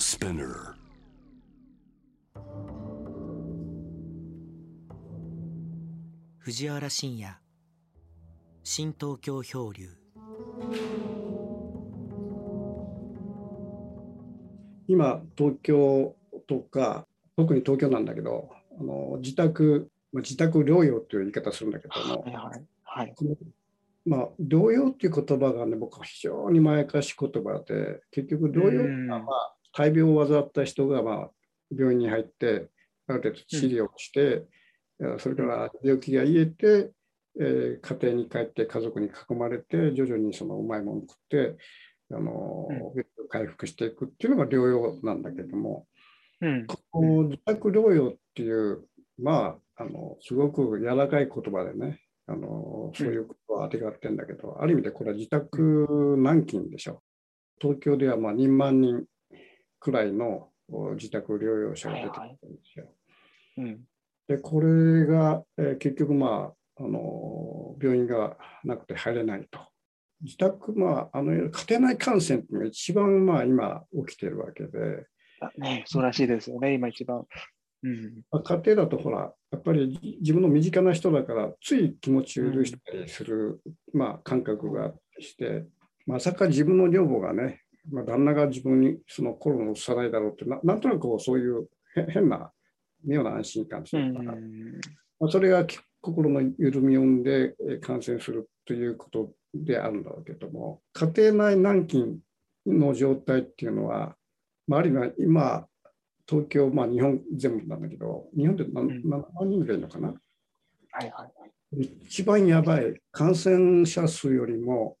[0.00, 0.76] Spinner.
[6.38, 7.36] 藤原信也
[8.64, 9.90] 新東京漂流
[14.88, 16.16] 今東京
[16.48, 17.06] とか
[17.36, 18.48] 特に東京なんだけど
[18.80, 23.14] あの自宅、まあ、自宅療養という言い方するんだけども、はいはいはい。
[24.06, 31.30] まあ、療養っていう言葉がね僕は非常にまやかし言葉で結局療養っていうのは、うんまあ、大病を患った人が、まあ、
[31.76, 32.68] 病院に入って
[33.06, 36.90] ある程度治療をして、えーそれから病気が癒えて、
[37.40, 41.56] えー家庭に帰って家族に囲まれて徐々にそのうまいものを食って
[42.12, 45.86] あの、うん回復していくっていうのが療養なんだけども。
[46.40, 46.66] うん。
[46.66, 48.84] この自宅療養っていう、
[49.22, 57.02] まあ、あのすごく柔らかい言葉でね、あのそういうことはあてがってるんだけど、ある意味でこれは自宅軟禁でしょ。
[57.60, 59.04] 東京ではまあ2万人
[59.80, 62.94] くらいのお自宅療養者が出てきてるんですよ。
[63.58, 63.80] うん。
[64.28, 69.60] で、これが、えー結局、まああの、病院がなくて入れないと。
[70.22, 75.06] 自宅、まあ、あの家庭内感染っていうのが一番、まあ、今起きてるわけで、
[75.40, 77.24] あね、そうらしいですよね、今一番。
[77.82, 78.22] うん。
[78.30, 83.60] まあ家庭だとほら、やっぱりじ自分の身近な人だから、つい気持ち許したりする、
[83.92, 85.64] まあ、感覚がして、
[86.06, 92.52] まさか自分の女房がね、まあ、旦那が自分にそのコロナを移さないだろうってな、なんとなくこうそういうへ変な、
[93.04, 94.26] 妙な安心感とういうか、ん。
[95.18, 102.20] まあ、それがき心の緩みを生んでえー感染するということであるんだろうけども、家庭内軟禁
[102.66, 104.16] の状態っていうのは、
[104.66, 105.66] まあ、あるいは今、
[106.28, 110.08] 東京、まあ、日本全部なんだけど、日本で何ん何万人ぐらいいるのかな、
[110.92, 111.26] はいは
[111.76, 111.88] い。
[112.02, 114.96] 一番やばい、感染者数よりも、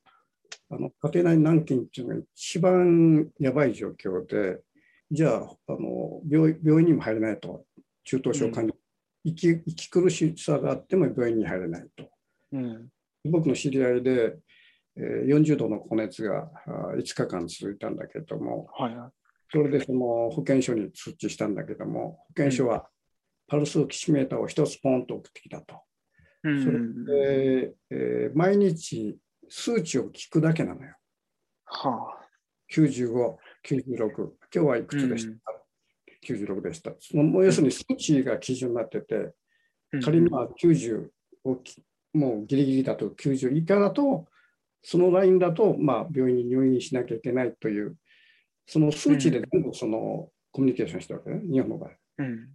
[0.70, 4.60] あの家庭内軟禁っていうのが一番やばい状況で、
[5.10, 7.64] じゃあ、あの病病院にも入れないと、
[8.04, 8.74] 中等症患者、
[9.24, 12.08] 生き生き苦しさがあっても病院に入れないと。
[12.52, 12.88] うん。
[13.28, 14.38] 僕の知り合いで、
[14.96, 19.10] えー40度の高熱があ5日間続いたんだけども、はいはい。
[19.50, 22.88] それでその保健所に通知したんだけども、保健所は
[23.48, 25.82] パルスオキシメーターを一つポンと送ってきたと。
[26.44, 26.64] うん。
[26.64, 29.18] それで、えー毎日
[29.50, 30.94] 数値を聞くだけなのよ。
[31.66, 32.16] は
[32.72, 36.92] 95、96、今日はいくつでした、?96 でした。
[37.00, 39.32] その要するに数値が基準になってて、
[39.92, 39.98] あ。
[39.98, 41.08] 仮にまあ90
[41.44, 44.26] をきもうギリギリだと90以下だと、
[44.82, 47.96] そのラインだとまあ病院に入院しなきゃいけないという、
[48.66, 51.90] その数値で全部そのコミュニケーションしてるわけね、日本の場合。
[52.18, 52.48] うん。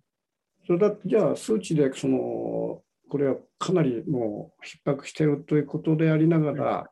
[0.66, 6.89] それだってじゃあ数値でそのこれはかなりもう逼迫しているということでありながら、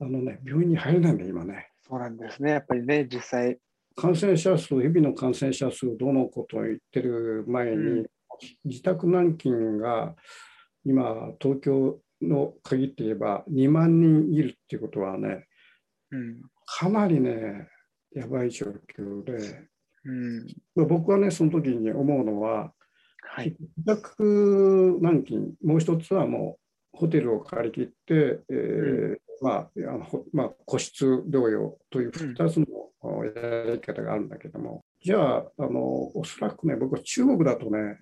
[0.00, 1.70] あのね、病院に入れないんだよ、今ね。
[1.88, 2.50] そうなんですね。
[2.50, 3.58] やっぱりね、実際。
[3.94, 8.06] 感染者数、日々の感染者数、どのことを言ってる前に、うん
[8.64, 10.14] 自宅軟禁が
[10.84, 15.46] 今、東京の限って言えば2万人いるっていうことはね、
[16.10, 16.42] うん。
[16.64, 17.68] かなりね、
[18.12, 19.68] やばい状況で、
[20.04, 20.86] うん。
[20.86, 22.72] 僕はね、その時に思うのは、
[23.28, 23.56] はい。
[23.76, 26.58] 自宅軟禁、もう一つはも
[26.94, 32.66] うホテルを借り切って、えーまああのほまあ、個室療養という2つの
[33.00, 38.00] おやり方があるんだけども、じゃああの、おそらくね、僕は中国だとね、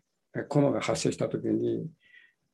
[0.49, 1.89] コロナが発生したときに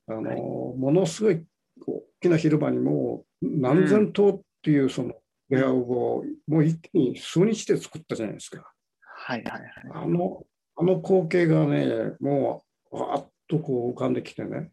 [0.06, 1.44] あの、はいものすごい
[1.86, 5.14] 大きな広場にもう何千棟っていうその
[5.48, 8.72] 部屋をもう一気に数日で作ったじゃないですか。
[9.02, 10.04] はいはいはい。
[10.04, 10.42] あの
[10.80, 14.70] あの光景がね、もうわーっとこう浮かんできてね、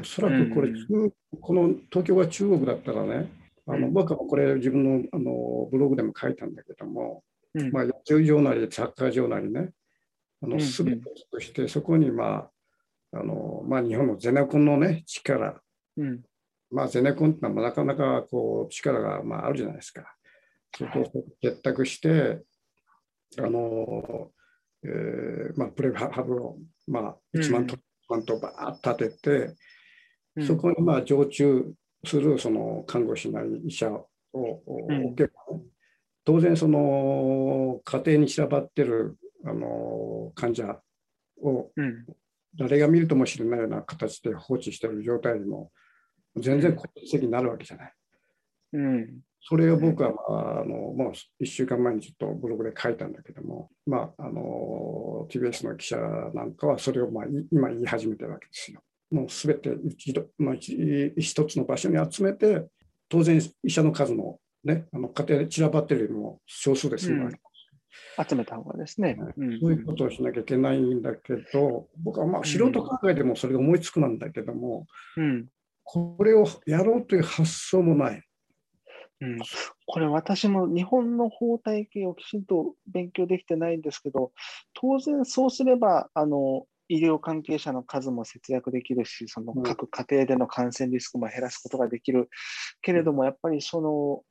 [0.00, 3.28] おそらくこれ、うん中この東京が中国だったらね、
[3.66, 3.92] あのうん。
[3.92, 7.22] 僕はこれ自分のあのブログでも書いたんだけども、
[7.54, 7.70] うん。
[7.72, 9.70] まあ、野球場なりサッカー場なりね、
[10.42, 12.48] あのうん全てとして、そこに、ま
[13.12, 15.60] ああのまあ、日本のゼネコンの、ね、力、
[15.98, 16.22] うん。
[16.70, 20.16] まあ、ゼネコンってのはなかなかこう力がまああるじゃないですか。
[20.74, 22.40] そこを結託して、
[23.38, 24.30] あの
[24.84, 27.76] えーまあ、プレハブを、まあ、1万と
[28.08, 29.30] 万とバーッと立てて、
[30.36, 31.72] うんそこにまあ常駐
[32.04, 35.62] するその看護師なり医者をうん置けばね、
[36.24, 40.80] 当然その家庭に散らばってるあの患者
[41.40, 42.04] をうん。
[42.56, 45.72] 誰が見るとも知れないような形で放置している状態にも
[46.36, 47.92] 全然効率的になるわけじゃない。
[48.74, 49.20] うん。
[49.46, 55.98] それを僕は、まあ、あのもう1週間前にちょっとブログで書いたんだけども、まあ、あの TBS の記者
[56.32, 58.80] なんかはそれをまあい今言い始めてるわけですよ。
[59.10, 62.66] もうすべて一度、まあ、一一つの場所に集めて、
[63.10, 67.38] 当然医者の数も、ね、あの家庭で散らばってるよりも少数でするわけ、
[68.26, 69.18] 集めた方がですね。
[69.36, 74.86] うんそういうことをしなきゃいけないんだけど、僕はまあ素人考えてもそれが思いつくなんだけども、
[75.18, 75.46] うん
[75.86, 78.22] これをやろうという発想もない。
[79.20, 79.38] うん、
[79.86, 84.32] これ私も日本の法体系をきちんと勉強できてないんですけど、
[84.74, 89.62] 当然そうすれば、あの、医療関係者の数も節約できるし、そのうん。
[89.62, 92.28] 各家庭での感染リスクも減らすことができる。
[92.82, 94.22] けれども、やっぱりその、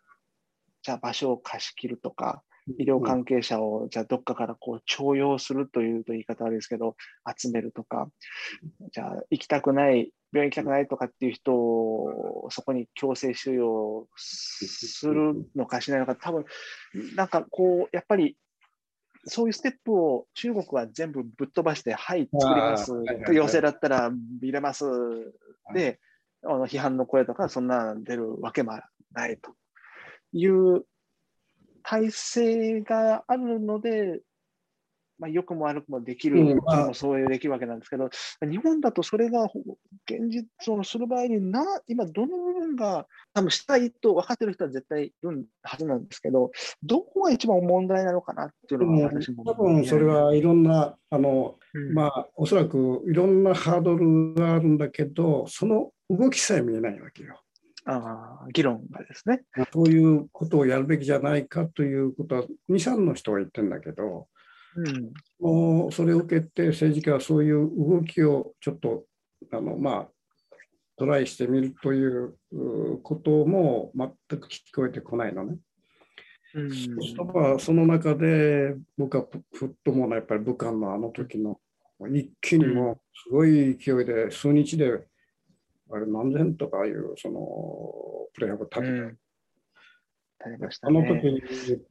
[0.83, 2.43] じゃあ場所を貸し切るとか、
[2.77, 6.95] 医療関係者をじゃあどっかからこう徴用するというと言い方悪いですけど、
[7.37, 8.09] 集めるとか、
[8.91, 16.45] じゃあ行きたくない、病院行きたくないとかっていう人をそこに強制収容するのかしないのか、多分
[17.15, 18.35] なんかこう、やっぱり
[19.25, 22.91] そういうステップを中国は全部ぶっ飛ばして、はい、作ります。
[23.31, 24.85] 要請だったら入れます
[25.73, 25.99] で、
[26.43, 28.73] あの批判の声とかそんな出るわけも
[29.11, 29.51] ないと。
[30.33, 30.83] いう
[31.83, 34.21] 体制があるので、
[35.19, 36.57] まあ、良くも悪くもできる、
[36.93, 38.09] そういうできるわけなんですけど、
[38.41, 39.59] 日本だとそれがほ
[40.09, 46.51] 現実をする場合にな、今どの部分が多分したいと分かってる人は絶対いるはずなんですけど、
[46.83, 49.43] どこが一番問題なのかなっていうのが私も。
[49.45, 57.39] 多分それは、いろんな、あの、うんまあ、おそらくいろんなハードルがあるんだけど、その動きさえ見えないわけよ。
[57.85, 59.43] あー議論がですね。
[59.73, 64.27] そういうことをやるべきじゃないかということは、2、3の人は言ってるんだけど、
[64.75, 65.13] うん。
[65.39, 69.05] もうそれを受けて政治家はそういう動きをちょっと
[69.51, 70.07] あの、まあ、
[70.97, 75.57] トライしてみるといううことも全く聞こえてこないのね。
[76.55, 81.59] うんそその中で僕はふふっともうやっぱり武漢のあの時の
[82.11, 85.03] 一気にもうすごい勢いで数日で
[85.91, 89.15] あれ何千とかいうそのプレイヤーを立てて、
[90.45, 91.07] うんありましたあのね。
[91.21, 91.41] 時に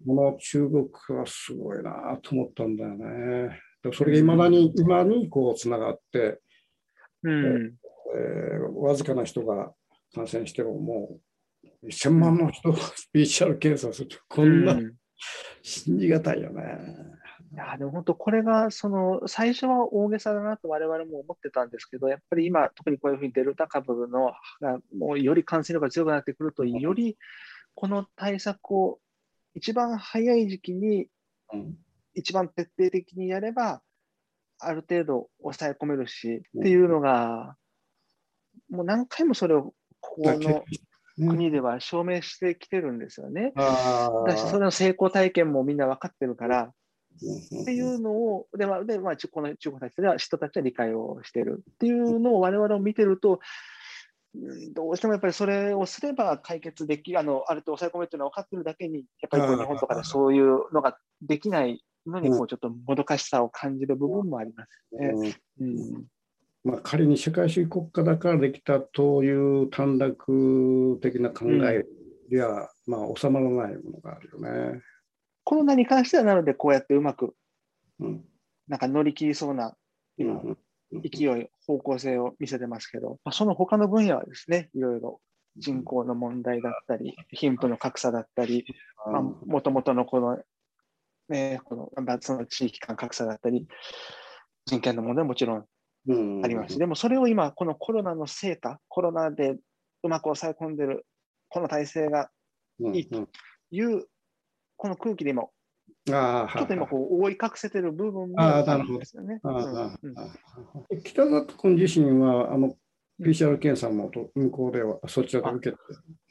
[0.07, 3.59] この中国はすごいなと思ったんだよね。
[3.83, 6.41] でそれがいまだに今にこうつながって、
[7.23, 7.75] うん
[8.15, 9.73] えーわずかな人が
[10.15, 11.19] 感染してもも
[11.83, 12.79] う1000万の人が
[13.15, 14.93] PCR 検査するとこんなうん
[15.63, 16.63] 信じがたいよね。
[17.53, 27.19] いやでも本当、これがその最初は大げさだなと我々も思ってたんですけど、やっぱり今、特にこういうふうにデルタ株のがもうより感染力が強くなってくると、より
[27.75, 28.99] この対策を
[29.55, 31.09] 一番早い時期に、
[31.53, 31.77] うん。
[32.15, 33.83] 一番徹底的にやれば、
[34.59, 36.61] ある程度抑え込めるし、うん。
[36.61, 37.57] っていうのが、
[38.71, 40.65] もう何回もそれをここのね
[41.17, 43.53] 国では証明してきてるんですよね。
[43.57, 53.39] あだし、それの成功体験もみんな分かってるから、ーっていうのを、でまあでまあ、ちこの中国たちでは人たちは理解をしているっていうのを我々を見てると、うん
[54.75, 62.39] どうしてもやっぱりそれをすれば解決できあの、ある程度抑え込めっていうのは分かってるだけに、やっぱり日本とかでそういうのができないのに、うん。
[62.39, 65.35] こうちょっともどかしさを感じる部分もありますね。
[65.59, 65.67] うん。
[65.67, 66.07] うん。
[66.65, 71.85] まあ、仮に社会主義国家だからできたという短絡的な考え
[72.31, 74.81] では、まあ、収まらないものがあるよね。
[75.45, 77.35] コロナに関してはなので、こうやってうまく
[78.01, 78.25] うん
[78.69, 79.77] なんか乗り切りそうな
[80.17, 85.21] 勢い、方向性を見せてますけど、まあ、その他の分野はですね、いろいろ
[85.57, 88.65] 人口の問題だったり、貧富の格差だったり、
[89.11, 90.39] まあ、もともとのこの、
[91.29, 93.67] ね、このまあその地域間格差だったり、
[94.67, 95.67] 人権の問題ももちろん
[96.09, 96.45] うん。
[96.45, 96.75] あります。
[96.75, 99.57] し、でもそれを今、このコロナの成果、コロナで
[100.03, 101.07] うまく抑え込んでる、
[101.49, 102.31] この体制が
[102.81, 103.29] うんいいと
[103.71, 104.07] いう、
[104.77, 105.45] この空気で今、
[106.05, 108.95] ちょっと今こう覆い隠せてる部分もああるーなるほど。
[108.95, 109.41] んですよね。
[111.05, 112.75] 北里君自身はあの
[113.21, 115.83] PCR 検査もと向こうではそちらで受けて、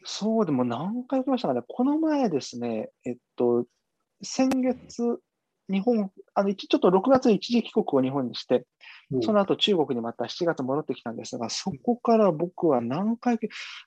[0.03, 3.65] そうでも何回受けましたかね、この前ですね、えっと、
[4.21, 5.19] 先月、
[5.69, 8.63] 日本、あの一ちょっと6月に一時帰国を日本にして、うん
[9.21, 13.37] その後中国にまた7月戻ってきたんですが、そこから僕は何回、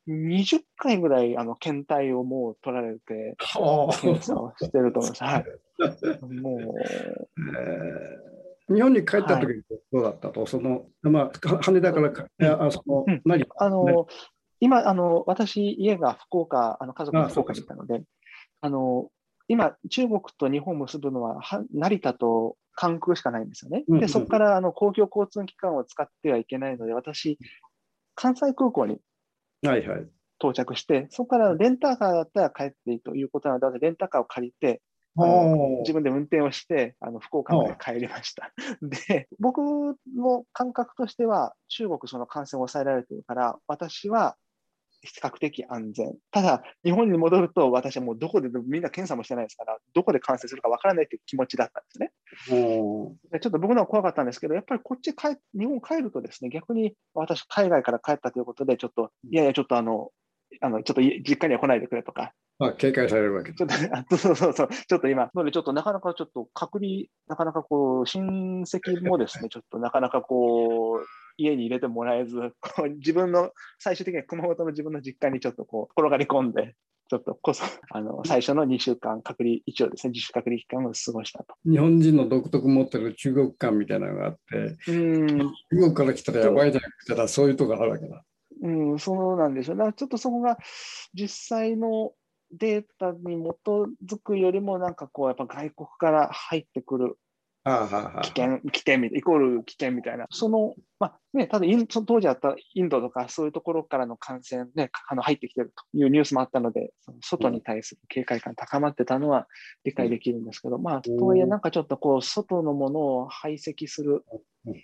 [0.09, 3.97] 20回ぐらいあの検体をもう取られて、はあ。
[3.99, 5.25] 検査をしてると思います。
[5.25, 5.45] はい。
[6.41, 6.61] もう、
[7.57, 8.75] えー。
[8.75, 9.63] 日本に帰った時
[9.93, 13.23] どうだったと、そのまあ、か羽田からか、あそのうん。
[13.25, 14.07] 何あの、
[14.61, 18.03] 今、あの、私、家が福岡、あの家族があ福岡にいたので、
[18.63, 19.11] あの、
[19.49, 23.85] 今、中国と日本を結ぶのは、は成田と関空しかないんですよね。
[23.89, 27.39] で、そこからあの公共交通機関を使ってはいけないので、私、
[28.15, 28.99] 関西空港に
[29.63, 30.07] はいはい。
[30.39, 34.83] 到着して、そこからレンタカーだったら帰っていいということなので、私レンタカーを借りて、
[35.81, 38.53] 自分で運転をして、あの福岡まで帰りました。
[39.09, 39.59] で、僕
[40.17, 44.37] の感覚としては、中国、その感染を抑えられてるから、私は、
[45.05, 46.17] 比較的安全。
[46.31, 52.13] ただ、日本に戻ると、私はもうどこで、みんな検査もしてないですから、どこで感染するかわからないという気持ちだったんですね。
[53.31, 60.11] でちょっと僕のは怖かったんですけど、やっぱりこっち帰、日本帰るとですね、逆に私、海外から帰ったということで、ちょっと、いやいや、ちょっとあの、
[60.61, 76.75] あのちょっと実家には来ないでくれとか、まあ、警戒されるわけちょっと、あそうそうそう、ちょっと今、なのでちょっとなかなかちょっと隔離、なかなかこう、親戚もですね、ちょっとなかなかこう、家に入れてもらえず、 こう自分の、最終的には熊本の自分の実家にちょっとこう、転がり込んで、
[77.09, 81.55] ちょっとこそ、 あの、最初の2週間隔離、一応ですね、自主隔離期間を過ごしたと。
[81.65, 88.25] 日本人の独特持ってる中国感みたいなのがあって、うん、中国から来たらやばいじゃなくてたそういうとこあるわけだ。
[88.63, 89.77] うん、そうなんでしょう。
[89.77, 90.59] だからちょっとそこが
[91.13, 92.13] 実際の
[92.51, 93.69] データに基
[94.07, 97.19] づくよりも、なんかこう、やっぱ外国から入ってくる
[97.65, 101.67] 危険、危険みたいイコール危険みたいな、その、まあね、ただ
[102.07, 109.47] 当時あったインドとかそういうところからの感染ね、あの入ってきてるというニュースもあったので、その外に対する警戒感高まってたのは
[109.85, 114.25] 理解できるんですけど、まあ、とはいえなんかちょっとこう、外のものを排斥する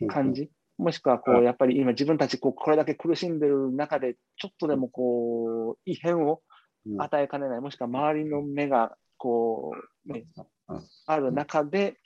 [0.09, 6.41] 感じ、もしくはこう、やっぱり今自分たちこうこれだけ苦しんでる中で、ちょっとでもこう、異変を
[6.87, 7.03] うん。
[7.03, 9.73] 与えかねない、もしくは周りの目がこ
[10.07, 10.25] う、ね
[10.69, 11.99] うん、ある中で、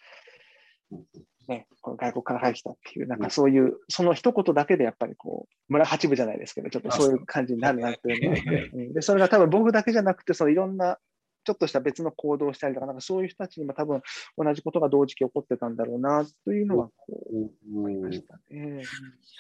[1.48, 8.92] ね、この外国から入ってきたっていう、なんかそういう、その一言だけでやっぱりこう、村八部じゃないですけど、ちょっとそういう感じになるなっていうのは、うん。
[8.94, 10.98] で、それが多分僕だけじゃなくて、そのいろんな、
[11.46, 14.00] ちょっとした別の行動をしたりとか、なんかそういう人たちにも多分
[14.38, 18.82] 同じことが同時期起こってたんだろうなというのはこう思いましたね。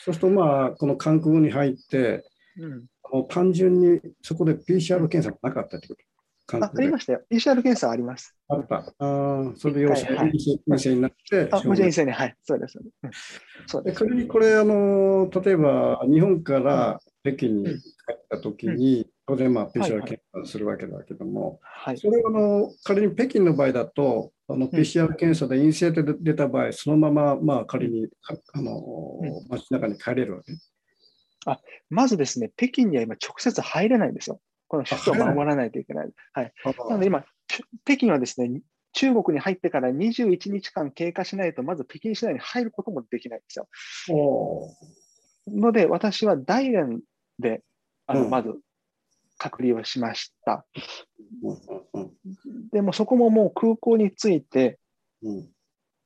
[0.04, 2.22] そうするとまあこの韓国に入って
[2.56, 6.00] うん、もう単純にそこで PCR 検査がなかったってこと。
[6.00, 6.13] 韓
[6.52, 7.22] あありましたよ。
[7.30, 8.36] PCR 検査あります。
[8.48, 8.84] あった。
[8.98, 10.32] あーそれで陽性はい
[10.66, 12.78] 陰性になって、あ、もちろん一斉に、はい、そうです。
[12.78, 13.10] うん
[13.66, 13.90] そうで。
[13.90, 17.72] です仮にこれ、あの例えば日本から北京に帰
[18.12, 21.98] ったときに、当然、まあ、PCR い検査するわけだけども、はい。
[21.98, 30.52] それはあの仮に北京の場合だと、あの PCR 検査で陰性で出た場合、そのまま、まあ、仮にああのうん街中に帰れるわけ？
[31.90, 34.40] まずですね、北京には今直接入れないんですよ。
[34.74, 36.10] この首都を守らないといけない。
[36.32, 36.52] はい。
[36.88, 37.24] なので今、
[37.84, 38.60] 北京はですね、
[38.92, 43.68] 中国に入ってから21日間経過しないと、まず北京市内に入ることもできないんですよ。
[45.48, 47.00] ので、私は大連
[47.38, 47.62] で、
[48.06, 48.54] あの、うんまず
[49.36, 50.64] 隔離をしました。
[52.72, 54.78] でもそこももう空港に着いて、
[55.22, 55.48] うん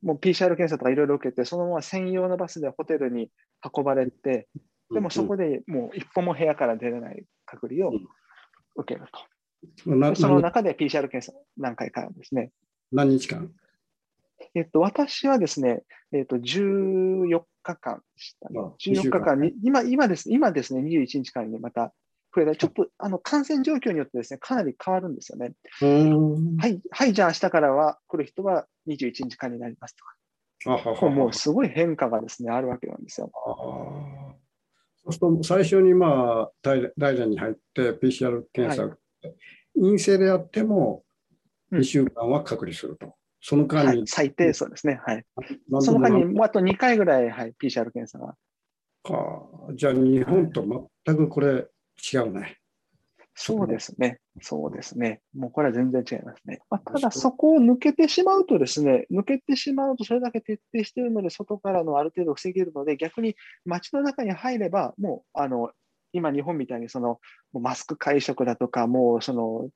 [0.01, 3.31] もう PCR 検査とかいろいろ受けて、そのまま専用のバスでホテルに
[3.77, 4.47] 運ばれて、
[4.93, 7.93] でもそこでもう一歩も部屋から出れない隔離を
[8.79, 9.21] 受けると。
[9.83, 12.51] その何中で PCR 検査何回かですね。
[12.93, 13.51] 何日間？
[14.55, 15.83] えっと、私はですね、
[16.13, 18.73] えっと、14日間でしたねあ。
[18.81, 21.93] 14日間に、今、今ですね、今ですね、21日間にまた
[22.35, 22.57] 増えた。
[22.57, 25.53] ちょっと、あの、感染状況によってですね、かなり変わるんですよね。
[25.83, 30.15] うんはい、はい、じゃあ明日からは来る人は21日間になりますとか。
[31.11, 33.31] もうすごい変化がですね、あるわけなんですよ。
[35.13, 39.37] すると最初にまあ大大連に入って PCR 検査を受けて、
[39.75, 41.03] 陰性であっても
[41.71, 43.15] うん2週間は隔離すると。
[43.41, 45.01] その間にはい、最低そうですね。
[45.05, 45.25] はい。
[45.81, 48.35] その間に、何もうあと2回ぐらい、はい、PCR 検査が。
[49.05, 51.67] 度かじゃあ日本と全くこれ
[52.13, 52.59] 違うね。
[53.41, 54.19] そうですね。
[54.43, 55.21] そうですね。
[55.33, 56.59] もうこれは全然違いますね。
[56.69, 65.71] まあ、ただそこを抜けてしまうとですね、抜けてしまうとそれだけ徹底しているので、外からのある程度防げるので、逆に街の中に入れば、もう、あの、
[66.13, 67.21] 今日本みたいにその、
[67.53, 69.69] マスク会食だとか、もうその、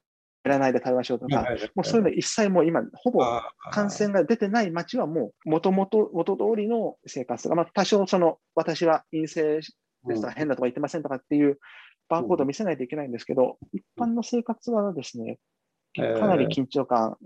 [0.42, 3.24] やらないで食べましょうとか、もうそういうの一切もう今、ほぼ
[3.70, 11.58] 感染が出てない街はもう、もともと、元通りの生活が、まあ、多少その、私は陰性ですとか変なとか言ってませんとかっていう
[12.08, 15.38] バーコードを見せないといけないんですけど、一般の生活はですね、
[15.98, 17.16] えーかなり緊張感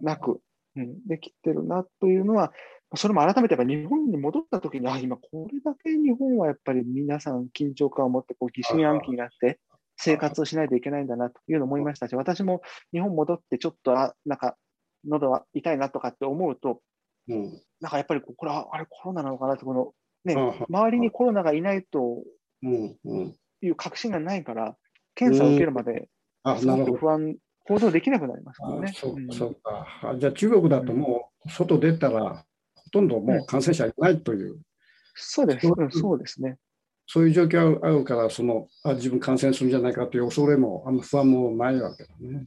[0.00, 0.40] なく、
[0.76, 2.52] うん、できてるなというのは、
[2.94, 9.58] それも改めてやっぱ日本に戻った時に、あ、今これだけ日本はやっぱり皆さん緊張感を持ってこう疑心暗鬼になって
[9.96, 12.08] 生活をしないといけないんだなというのを思いました。
[12.08, 14.56] し、私も日本戻ってちょっと、あ、なんか
[15.08, 16.80] 喉は痛いなとかって思うと、
[17.28, 17.60] うん。
[17.80, 19.92] なんかやっぱりこれはあれコロナなのかなって、この
[20.24, 20.36] ね、
[20.68, 22.22] 周りにコロナがいないと
[22.62, 24.76] うんうんいう確信がないから、
[25.14, 26.08] 検査を受けるまで、
[26.58, 26.84] すご。
[26.84, 28.90] く不安、行動できなくなりますからね。
[28.90, 29.86] あそううんそうか。
[30.02, 34.60] あじゃあ中国だともう外出たらほとんどもう感染者いないという、
[35.14, 36.58] そうです、うんそうですね。
[37.06, 42.46] そういう状況があるから、そのあ自分感染するんじゃないかという恐れも、あんま不安もないわけだね。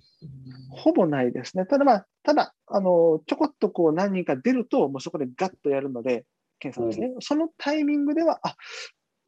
[0.72, 1.66] ほぼないですね。
[1.66, 6.26] ただまあ、ただ、あの、ちょこっとこう何人か出ると、もうそこでガッとやるので、
[6.60, 7.14] 検査ですね。
[7.20, 8.56] そのタイミングでは、あ、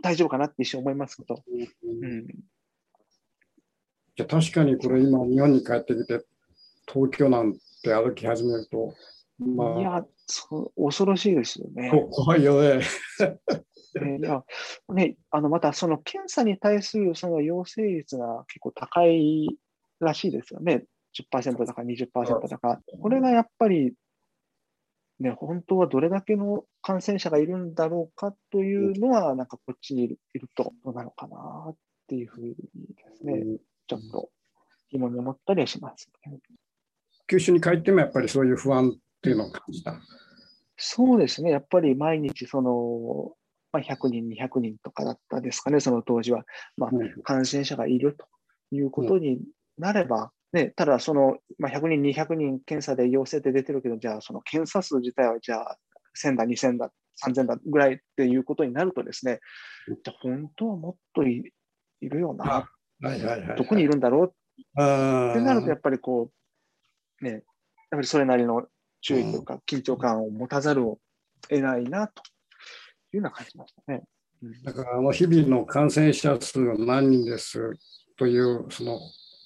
[0.02, 1.44] 大丈夫かなって一瞬思いますけど。
[1.84, 2.28] うん。
[4.16, 6.26] じゃ確かにこれ今日本に帰ってきて
[6.92, 8.94] 東京なんて歩き始めると、
[9.40, 11.92] まあ、いやそう恐ろしいですよね。
[12.12, 12.82] 怖いよね。
[14.20, 14.44] いや
[14.90, 19.48] ね、あのまたその検査に対するその陽性率が結構高い
[20.00, 20.86] らしいですよね。
[21.32, 22.82] 10%だか20%だか。
[23.02, 23.94] これがやっぱり、
[25.20, 30.20] ね、本当はどれだけの感染者がいるんだろうかというのは、なんかこっちにいる
[30.56, 31.76] とどうなのかなっ
[32.08, 32.56] ていうふうにで
[33.18, 33.44] すね、
[33.88, 34.30] ちょっと
[34.92, 36.40] 疑問に思ったりはします、ね。
[37.28, 40.00] 九州に帰ってもやっぱりそういう不安っていうのを感じた。
[40.78, 43.36] そうですね、やっぱり毎日その、
[43.72, 46.46] まあ、100人、200人とかだったですかね、その当時は、
[46.78, 46.92] まあ、
[47.24, 48.28] 感染者がいると
[48.72, 49.40] いうことに
[49.80, 55.78] なれば、ね、ただその、まあ、100人、200人検査で陽性って出てるけど、じゃあその検査数自体はじゃあ
[56.22, 56.92] 1000だ、2000だ、
[57.26, 59.40] 3000だぐらいっていうことになるとですね、
[60.04, 61.44] じゃ本当はもっとい
[62.02, 62.70] るよな、
[63.58, 64.30] どこにいるんだろうっ
[65.34, 66.32] てなると、やっぱりこ
[67.22, 67.42] う、ね、やっ
[67.92, 68.68] ぱりそれなりの
[69.02, 71.00] 注意とか、緊張感を持たざるを
[71.50, 72.24] 得ないなと
[73.14, 74.04] いうのは感じましたね。
[74.64, 77.74] だからあの日々の感染者数は何人です
[78.18, 79.00] というその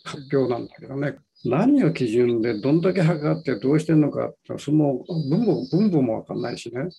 [0.03, 6.89] 発表なんだけどね、何を基準でどんだけ測ってどうしてるのかその分母分母も分かんないしね。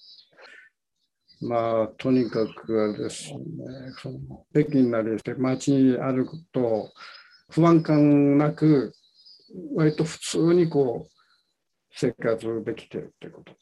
[1.45, 3.39] まあ、とにかくあれですね、
[4.01, 4.19] その
[4.53, 6.93] 北京なりして街に歩くと
[7.51, 8.93] 不安感なく、
[9.75, 11.11] 割と普通にこう
[11.95, 13.53] 生活できてるってこと。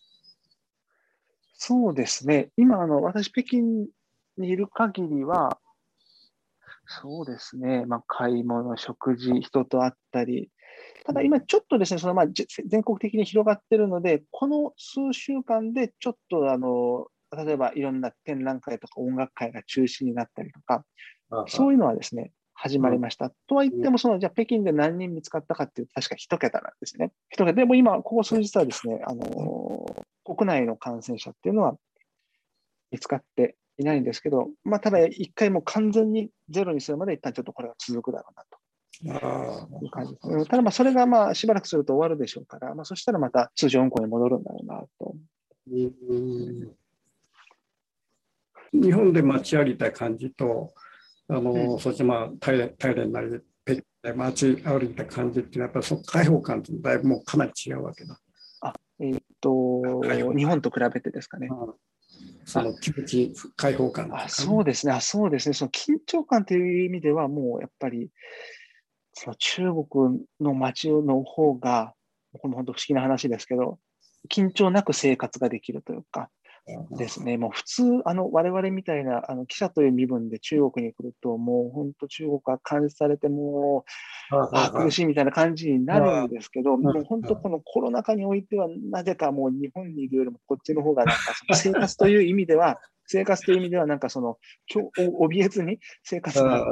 [1.54, 2.50] そうですね。
[2.56, 3.60] 今、あの、私、北京
[4.38, 5.59] にいる限りは、
[6.92, 7.86] そうですね。
[7.86, 10.50] まあ、買い物、食事、人と会ったり。
[11.04, 12.26] ただ今ちょっとですね、そのまあ
[12.66, 17.06] 全国的に広がってるので、この数週間でちょっとあの、
[17.46, 20.84] 例えばいろんな展覧会とか音楽会が中止になったりとか、
[21.46, 23.26] そういうのはですね、始まりました。
[23.26, 27.12] うん、とは言っても、その、じゃあ北京で何人見つかったかっていうと、確か一桁なんですね。
[27.28, 27.52] 一桁。
[27.52, 29.86] でも今、ここ数日はですね、あの、
[30.24, 31.76] 国内の感染者っていうのは
[32.90, 38.58] 見つかっていないんですけど、まあ、ただ一回もう完全にゼロにするまで一旦ちょっとこれが続くだろうなと。
[39.02, 40.44] いう感じですね。
[40.44, 45.14] ただまあそれがまあしばらくすると終わるでしょうから、まあ、そしたらまた通常運行に戻るんだろうなと。
[48.72, 50.72] 日本で街歩いた感じと、
[51.28, 53.40] あの、うん、そしてまあ大連大連なり
[54.14, 58.18] 街歩いた感じっていうのはやっぱりその開放感ってだいぶもうかなり違うわけだ。
[58.60, 60.02] あえー、っと
[60.36, 61.48] 日本と比べてですかね。
[62.44, 68.10] その気持ち、開放感、あそうですね、そうですね、その緊張感という意味では、もうやっぱり、
[69.12, 71.94] その中国の街の方が、
[72.32, 73.78] これも本当不思議な話ですけど、
[74.28, 76.30] 緊張なく生活ができるというか、
[76.96, 83.84] ですね、もう普通、あの我々みたいなあの記者という身分で中国に来ると、もう本当、中国は監視されて、も
[84.32, 94.38] う、あ苦しいみたいな感じになるんですけど、もう本当、このコロナ禍においては、なぜかもう日本にいるよりもこっちの方が、なんかその 生活という意味では、生活という意味では、なんかその、
[94.72, 96.64] 怯えずに生活が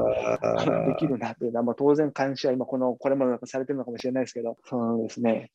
[0.87, 5.51] できるなというのは、まあ、当然監視は今、この、これまでされてるのかもしれないですけど、そうですね、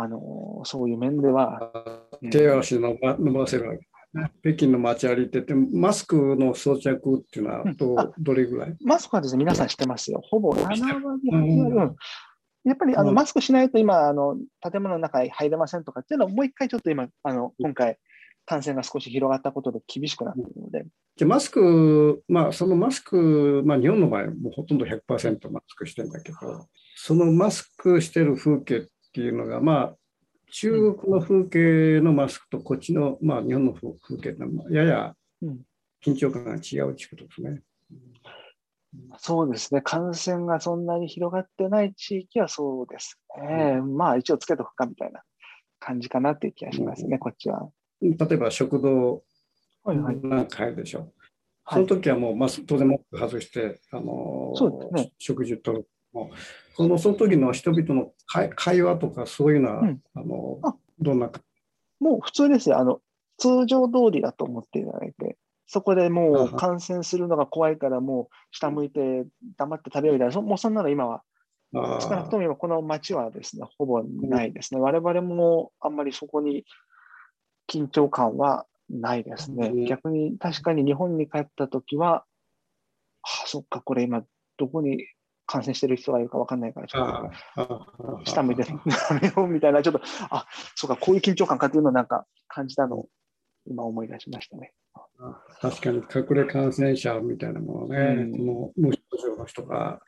[0.00, 1.72] あのそういう面では。
[2.30, 3.86] 手足伸ば伸ばせるわけ
[4.42, 8.76] 北京の街歩いてて、マスクの装着っていうのはど,、うどれぐらい？
[8.82, 10.20] マスクはですね、皆さんしてますよ。
[10.30, 11.96] ほぼ7割、うん、
[12.64, 17.98] やっぱりあの、マスクしないと今あの、建物の中に入れませんとかっていうのは、もう一回ちょっと今、あの今回、
[18.46, 20.86] 感染が少し広がったことで厳しくなっているので。
[21.16, 26.36] じゃマスク、まあ、そのマスク、まあ、日本の場合、もうほとんど100%マスクしてるんだけど、
[26.96, 28.86] そのマスクしてる風景っ
[29.18, 29.96] ていうのが、まあ、
[30.52, 35.14] 中国の風景のマスクとこっちの、まあ、日本の風景のやや
[36.04, 37.62] 緊張感が違うということですね。
[39.18, 45.22] そうですね、感染がそんなに広がってない地域はそうですね、うん、まあ一応つけとくかみたいな
[45.78, 47.68] 感じかなっていう気がしますね、うん、こっちは。
[48.00, 49.22] 例えば食堂
[49.84, 51.00] なんか入るでしょ。
[51.00, 51.08] はい。
[51.64, 56.30] はい、その時はもうマス当然マスク外して、あのーね、食事とるも
[56.76, 58.12] そのその時の人々の
[58.54, 60.60] 会話とかそういうのは、うん、あの
[61.00, 61.30] どんな
[62.00, 62.78] もう普通ですよ。
[62.78, 63.00] あの
[63.38, 71.22] 通常通りだと思っていただいてそこでもう感染するのが怖いからもう下向いて黙って食べるみたいなもうそんなの今は
[71.72, 76.64] 少なくとも今この町はですねほぼないですね、我々もあんまりそこに
[77.70, 82.24] 緊張感はないですね、逆に確かに日本に帰った時は
[83.22, 84.22] あそっかこれ今
[84.56, 85.06] どこに
[85.48, 88.20] 感染してる人がいるか分かんないから、ちょっと。
[88.24, 93.08] 下向いてダメよみたいな、ちょっと、あそうか、こういう緊張感かっていうのをなんか感じたのを
[93.66, 94.72] 今思い出しましたね。
[95.60, 100.00] 確かに隠れ感染者みたいなものね、うん、もう無症状の人が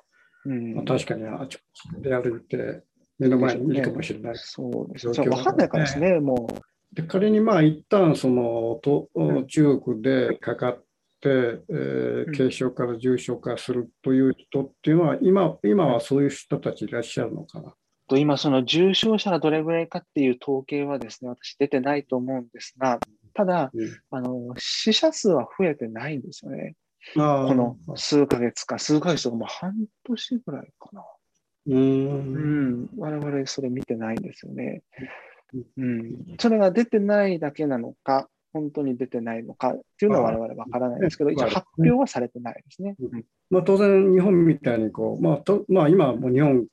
[0.45, 0.75] うん。
[0.75, 2.83] まあ、確かにあちこちで歩いて
[3.19, 4.35] 目の前にいるかもしれない。
[4.37, 5.09] そうです。
[5.09, 5.29] ね。
[5.29, 6.49] 分かんないからですね、も
[6.93, 9.47] で仮にまあ一旦そのとうん。
[9.47, 10.90] 中国でかかって、
[11.25, 17.69] えーうん軽症から重症化するという人っていうのは今今はそういう人たちいらっしゃるのかな？
[17.71, 17.75] う。
[18.09, 22.99] と今、その重症者がどれぐらいかっていう統計はですね、私出てないと思うんですが、
[23.35, 23.71] ただ、
[24.11, 26.75] あの死者数は増えてないんですよね。
[27.15, 27.21] こ
[27.55, 31.05] の数ヶ月か、数ヶ月とかもう半年ぐらいかな。
[31.69, 34.83] うん、我々それ見てないんですよね。
[35.77, 42.97] うん、それが出てないだけなのか、本当に出てないのかっていうのは我々わからないですけど、あ一応発表はされてないですね。
[43.01, 43.25] うん。
[43.51, 46.67] まあ、当然、日本みたいにこう、まあとまあ、今日本、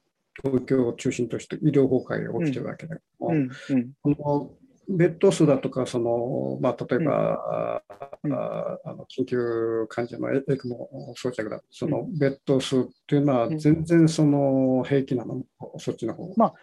[0.43, 4.15] 東京を中心として医療崩壊が起きてるわけだけども、うんうん。
[4.15, 4.57] こ
[4.89, 7.83] のベッド数だとか、そのまあ、例えば、
[8.23, 8.33] うん。
[8.33, 13.59] ああの緊急患者のエエクモ装着だ、そのベッド数っていうのはうん。
[13.59, 15.43] 全然その平気なの、
[15.77, 16.33] そっちの方。
[16.35, 16.53] まあ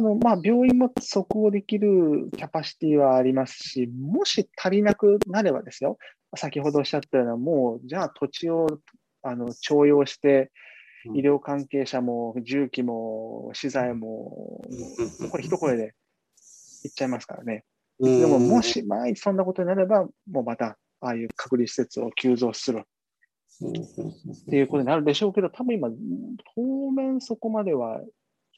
[0.00, 5.98] のまあ、病院も即応できるキャパシティはありますし、もし足りなくなればですよ、
[6.36, 8.66] 先ほどおっしゃったような、もうじゃあ土地を
[9.22, 10.50] あの徴用して、
[11.06, 11.16] うん。
[11.16, 14.62] 医療関係者も重機も資材も、
[15.30, 15.94] これ一声で
[16.82, 17.64] 言っちゃいますからね。
[17.98, 18.20] うん。
[18.20, 22.84] でも、もし万一そんなことになれば、もうまた、ああいう隔離施設を急増する。
[23.62, 25.88] っていうことになるでしょうけど、多分今、
[26.54, 28.00] 当面そこまでは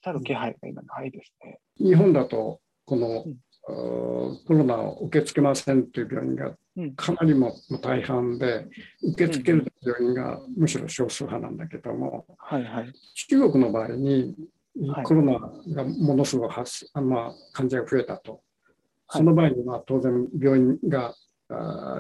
[0.06, 1.58] 来る気配が今ないですね。
[1.78, 3.36] 日本だと、この、うん。
[4.46, 6.94] コロナを受け付けませんという病院がうん。
[6.94, 8.68] かなりも大半で、
[9.02, 12.92] 受け付ける病院がむしろ少数派なんだけども、はいはい。
[13.28, 14.36] 中国の場合に
[14.88, 15.04] はい。
[15.04, 15.40] コロナ
[15.74, 18.42] がものすごく発生、あまあ、患者が増えたと、
[19.08, 19.22] はい。
[19.22, 21.14] その場合にまあ当然病院が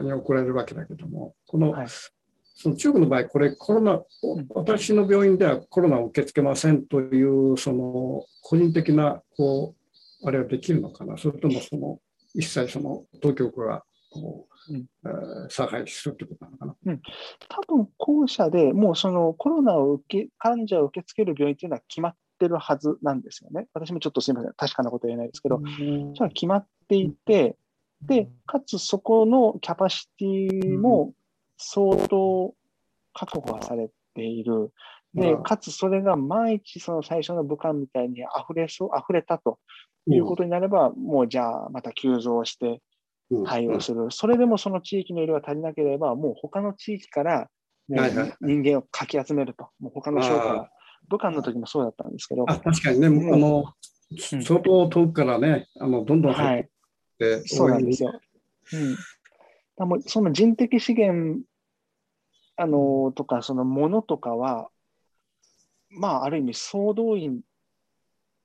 [0.02, 1.86] に送られるわけだけども、この,、はい
[2.58, 4.04] その中国の場合、これコロナ、ん。
[4.50, 9.74] 私の病院ではコロナを受け付けませんという、その個人的なこ
[10.22, 12.00] うあれはできるのかな、それともその
[12.34, 14.86] 一切その当局がこう、うん。
[15.04, 16.98] えー差配するということなのかな。
[17.48, 23.68] 多分後者でもうそのコロナを受け、患者を受け付ける病院っていうのは決まってるはずなんですよね。
[23.74, 27.56] 私もちょっとすみません、確かなことは言えないですけど、それは決まっていて、
[28.02, 31.12] で、かつそこのキャパシティも
[31.56, 32.54] 相当
[33.12, 34.72] 確保はされている。
[35.14, 39.58] でう、んかつそれが万一その最初の武漢みたいに溢れそう、溢れたと
[40.06, 42.80] いうことになれば、もうじゃあまた急増して
[43.30, 44.10] うん対応する。
[44.10, 47.48] それでもその地域の医療が足りなければ、もう他の地域から
[47.88, 47.96] も
[48.40, 49.68] 人間をかき集めると。
[49.80, 50.70] もう他の省かあら。
[51.08, 56.64] 武漢の時もそうだったんですけど、あ確かにね、うんあのうん相当遠くからね、あのどんどん入っ
[57.18, 58.12] てはい、そうなんですよ。
[58.72, 58.96] うん、
[59.76, 61.40] だもうその人的資源
[62.56, 64.68] あのとか、そのものとかは、
[65.90, 67.40] まあ、ある意味総動員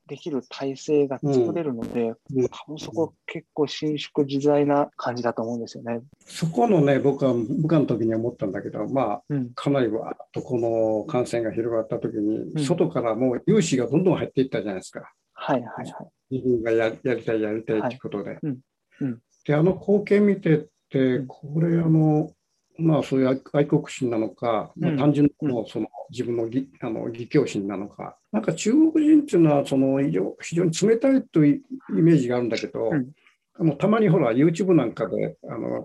[0.06, 6.00] できる体制が作れるので、うん多分そこ結構伸縮自在な感じだと思うんですよね。
[6.26, 15.10] そこのね、僕は武漢の時に思ったんだけど、まあ、うん、かなりわーっとこの感染が広がった時に、うん外からもう融資がどんどん入っていったじゃないですか。
[15.32, 16.34] はいはいはい。
[16.34, 18.38] 自分がややりたい、やりたいということで。
[18.42, 18.58] うん
[19.00, 21.26] うんで、あの光景見ててう、ん。
[21.26, 22.30] これ、あの、
[22.78, 24.98] まあ、そういう愛国心なのか、まあうん。
[24.98, 31.62] 単純なその自分の義あの義教心なのか、なんか中国人っていうのはその非常非常に冷たいという
[31.98, 33.10] イメージがあるんだけど、うん。
[33.54, 35.84] あのたまにほら、YouTube なんかで、あの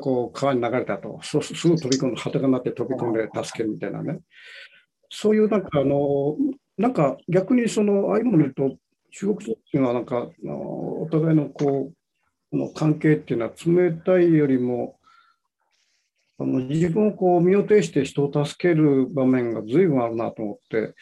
[0.00, 4.20] こう川に流れたと、そうすすぐ飛び込んで、裸になって飛び込んで助けるみたいなね、
[5.10, 6.36] そういうなんか、あの
[6.76, 8.76] なんか逆にその、ああいうのを見ると、
[9.10, 11.92] 中国人っていうのは、なんか、あのお互いのこうこ
[12.52, 14.98] の関係っていうのは、冷たいよりも、
[16.40, 20.94] あの自分をこう身を挺して人を助ける場面が随分あるなと思って、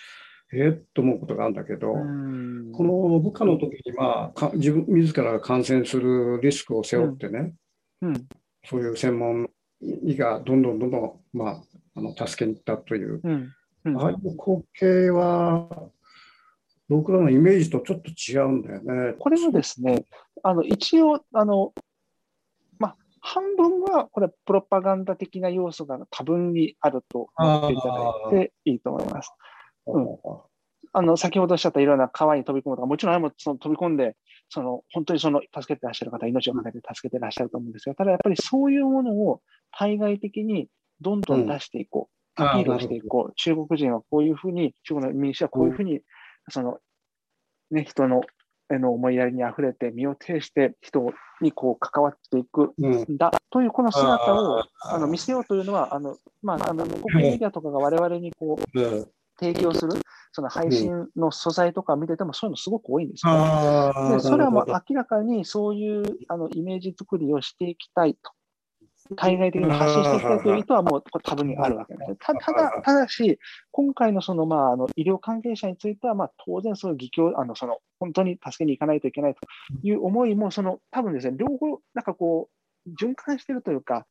[0.52, 2.72] えー、っと思うことがあるんだけど、うん。
[2.72, 7.52] この部下の時に、まあ、か自分自らが感染するリスクを背負ってね、
[8.00, 8.26] うん。
[8.64, 9.50] そういう専門
[9.82, 11.62] 医がどんどんどんどん、まあ、
[11.96, 13.52] あの助けに行ったという、うん。
[13.84, 14.00] うん。
[14.00, 15.90] ああいう光景は、
[16.88, 19.14] 僕らのイメージとちょっと違うんだよね。
[19.18, 20.04] これはですね、
[20.42, 21.72] あの一応あの、
[22.78, 27.94] まあ、半分はこれ、プロパガンダ的な要素が多分にあると思っていただ
[28.42, 29.32] いていいと思います。
[29.86, 30.18] うん。
[30.92, 34.16] あの先ほどおっしゃったような川に飛び込むとか、もちろんあれもその飛び込んで、
[34.48, 40.68] その本当にその助けてらっしゃる方、命をかけて助けてらっしゃると思うんですが、ただやっぱりそういうものを対外的に
[41.00, 42.48] どんどん出していこう、うん。
[42.48, 46.00] アピールをしていこう、中国人はこういうふうに、中国の民主はこういうふうに、
[46.48, 46.78] その
[47.70, 48.22] ね、人の
[48.72, 52.94] への思いやりにあふれて、身を挺して人にこう関わっていくうん。
[53.12, 59.06] んだというこの姿をあの見せようというのは、あのまあ、あの国営メディアとかが我々にこううん。
[59.38, 59.92] 提供する、
[60.32, 63.34] その配信の素材とか見てても、そういうのすごく多いんですよ、
[64.08, 64.14] ね。
[64.16, 68.32] でそれはもう明らかにそういうあのイメージ作りをしていきたいと。
[69.16, 72.16] 対外的に発信していきたいという意図はもう多分にあるわけです。
[72.18, 73.38] たただ、ただし、
[73.70, 79.40] 今回のその、まあ、あの医療関係者については、まあ、当然、そういう義教、あのその本当に助けに行かないといけないと
[79.82, 84.06] いう思いも、その多分ですね、両方、なんかこう、循環しているというか、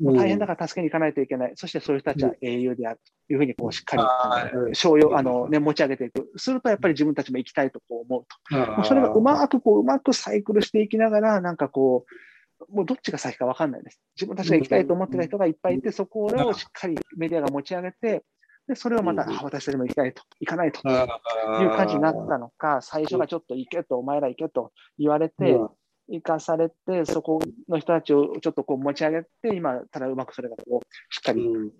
[0.00, 3.96] もう大変だから助けに行かないといけない、そしてそういう人たちは英雄であるというふうにこうしっか
[4.64, 8.26] り商用あの、ね、持ち上げていく、するとやっぱり自分たちも行きたいとこう思う
[8.78, 8.84] と。
[8.84, 12.12] それがうまくこう、うまくサイクルしていきながら、なんかこう、
[12.70, 14.00] もうどっちが先か分かんないです。
[14.16, 18.24] 自分たちが行きたいと思ってた人がいっぱいいて、そこをしっかりメディアが持ち上げて、
[18.66, 20.86] でそれをまた、私たちも行きたいと、行かないと。
[20.86, 25.58] いう感じになったのか、最初がちょっと行けと、お前ら行けと言われて、
[26.08, 31.72] 行かされて、そこの人たちをちょっとこう持ち上げて、今、ただうまくそれがこうしっかりうん。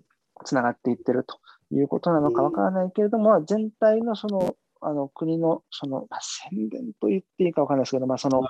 [0.45, 1.39] つながっていってると
[1.71, 8.41] いうことなのかわからないけれども、全体のそのあの国のその、まあ、宣伝と言っていいかわからないですけど、まあ、その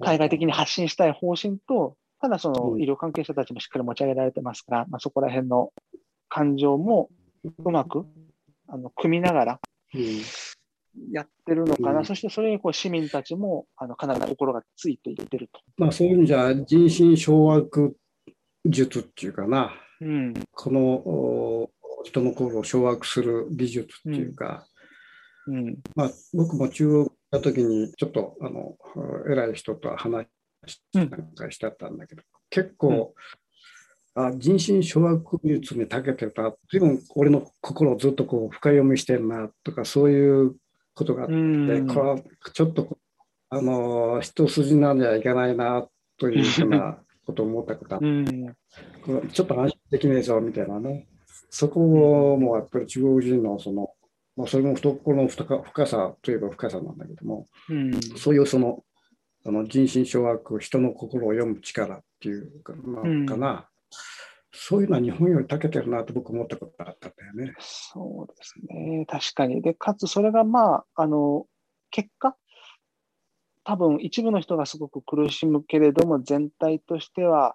[0.00, 2.82] 海外的に発信したい方針と、ただそのうん。
[2.82, 5.72] 医療関係者たちもしっかり持ち上げられてますから、まあ、そこら辺の
[6.28, 7.10] 感情も
[7.64, 8.04] うまく
[8.68, 9.60] あの組みながら
[9.94, 10.02] うん。
[11.12, 12.04] やってるのかな、うん。
[12.06, 15.60] そしてそれにこう市民たちもあのかなり心がついていってると。
[15.76, 17.92] まあそういう意味じゃ人心掌握
[18.64, 20.34] 術っていうかな、うん。
[20.52, 21.70] このお
[22.04, 24.66] 人の心を掌握する技術っていうか、
[25.46, 25.78] うん。
[25.94, 28.76] まあ僕も中国た時にちょっとあの
[29.30, 30.26] 偉い人と話
[30.94, 33.14] なんかしてたんだけど、結構、
[34.14, 40.56] あ人心掌握術に長けてるな、随分俺の心をずっとこう深読みしてるなとかそういう
[40.94, 41.38] ことがあって、う
[41.82, 41.86] ん。
[41.86, 42.18] これは
[42.52, 42.98] ちょっと
[43.50, 45.86] あの一筋なんじゃいけないな
[46.18, 51.08] というふうな ことを思ったことあっちょっと安心できねえぞみたいなね、
[51.50, 51.80] そこ
[52.38, 53.90] もやっぱり中国人のその、
[54.36, 58.84] まあ、それも懐の深さといえば深さなんだけども、うんそういうその
[59.46, 63.68] あの人心掌握、人の心を読む力っていうか,、まあうんかな、
[64.52, 67.54] そういうのは日本より長けてるなと僕思ったことがあったんだよね。
[67.60, 69.62] そうですね、確かに。
[69.62, 71.46] で、かつそれがまあ、あの、
[71.90, 72.36] 結果、
[73.62, 77.54] 多分一部の人がすごく苦しむけれども、全体としては、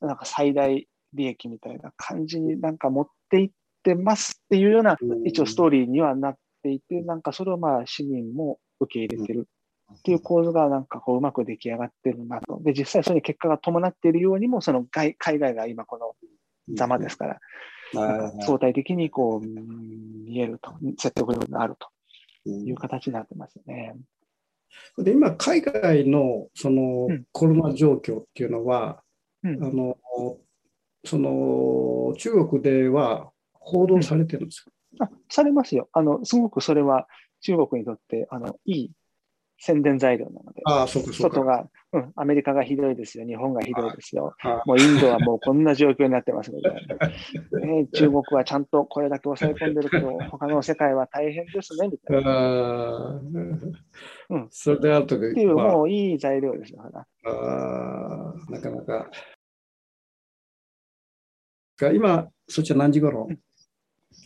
[0.00, 3.50] なんか最大利益みたいな感じになんか持っていっ
[3.82, 5.26] てますっていうような、うん。
[5.26, 9.48] 一応ストーリーにはなっていて、なんかそれをまあ市民も受け入れてる
[9.92, 12.60] っていう構図がなんかこううまく出来上がってるなと。
[12.62, 16.14] で、実際それに結果が伴っているようにも、その外海外が今この
[16.74, 17.40] ざまですから、
[17.92, 20.24] 相対的にこううん。
[20.24, 21.88] 見えると、説得力があると
[22.48, 23.96] いう形になってますよね。
[24.96, 27.24] で今、海外のそのうん。
[27.32, 29.02] コロナ状況っていうのは、
[29.42, 29.64] うん。
[29.64, 29.98] あの
[31.04, 33.31] その中国では
[33.64, 34.70] 報道されてるんですか、
[35.00, 36.24] あされますよあの。
[36.24, 37.06] すごくそれは
[37.40, 38.90] 中国にとってあのいい
[39.64, 41.36] 宣伝材料なので、ああ、そうか、そうか。
[41.36, 46.86] 外が、うん、アメリカがひどいですよ、日本がひどいですよ、あもうインドはもうこんな状況になってますみたい
[47.52, 52.30] な、 ね、中国はちゃんとこれだけ抑え込んでるけど、他の世界は大変ですねみたいな。
[52.32, 53.20] あ
[54.30, 56.82] うんそれで後で、っていう、まあもういい材料ですよ。
[57.24, 59.10] あーなかなか。
[61.78, 63.28] が今、そっちは何時頃？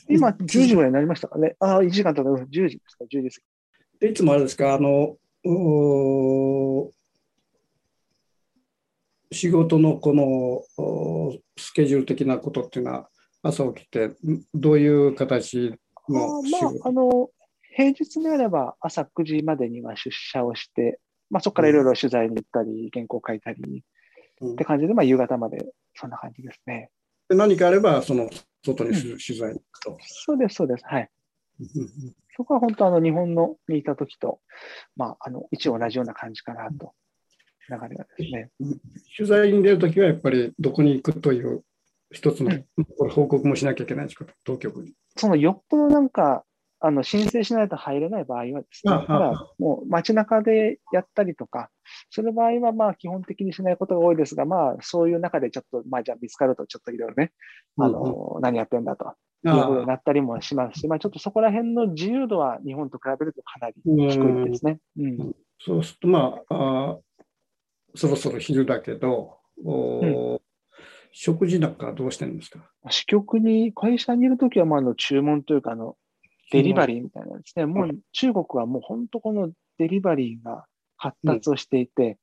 [0.08, 1.56] 今、10時ぐらいになりましたかね。
[1.58, 3.42] ああ、1時間とか、うん10時ですか、10時です。
[4.00, 5.16] でいつもあれですか、あの、
[9.32, 13.08] 仕事のこのスケジュール的なことっていうのは、
[13.42, 14.16] 朝起きて、ん
[14.54, 15.74] どういう形
[16.08, 16.92] あの仕ーまあ、あ事？
[16.92, 17.30] の、
[17.74, 20.98] 平日であれば朝9時までには出社をして、
[21.30, 23.84] まあ、そこからいろいろ取材に行ったり、原稿書いたり
[24.40, 26.90] うんって感じで、まあ、夕方までそんな感じですね。
[27.28, 28.30] で何かあれば、その
[28.66, 29.98] 外に取取材に行くと。
[30.00, 30.84] そうです、そうです。
[30.86, 31.10] はい。
[31.60, 34.40] うんそこは本当、あの、日本のにいた時と、
[34.94, 36.92] まあ、あの、一応同じような感じかなと、
[37.70, 38.50] 流れがですね。
[39.16, 41.64] 取材に出るときは、やっぱりどこに行くという
[42.10, 44.92] 一つの、うんこれ報告もしなきゃいけないんですか、当局に。
[45.16, 46.44] そのよっぽどなんか、
[46.80, 51.70] あの申請しないと入れない場合はですね、だもう街中でやったりとか、
[52.10, 57.32] する場合はまあ基本的にしないことが多いですが、まあそういう中でちょっと、まあじゃあ見つかるとちょっといろいろね、
[57.78, 64.78] あの、何やってんだということになったりもしますし、まあちょっとそこら辺の自由度は日本と比べるとかなり低いですね。
[64.98, 65.34] うん。
[65.58, 66.98] そうすると、まあ、あー
[67.94, 70.40] そろそろ昼だけど、おー
[71.12, 72.70] 食事なんかはどうしてるんですか？
[72.90, 75.96] 支局に、会社にいるときは、まあ、あの注文というか、あの、
[76.52, 82.18] デリバリーみたいなですね、もう中国はもう本当このデリバリーが発達をしていて、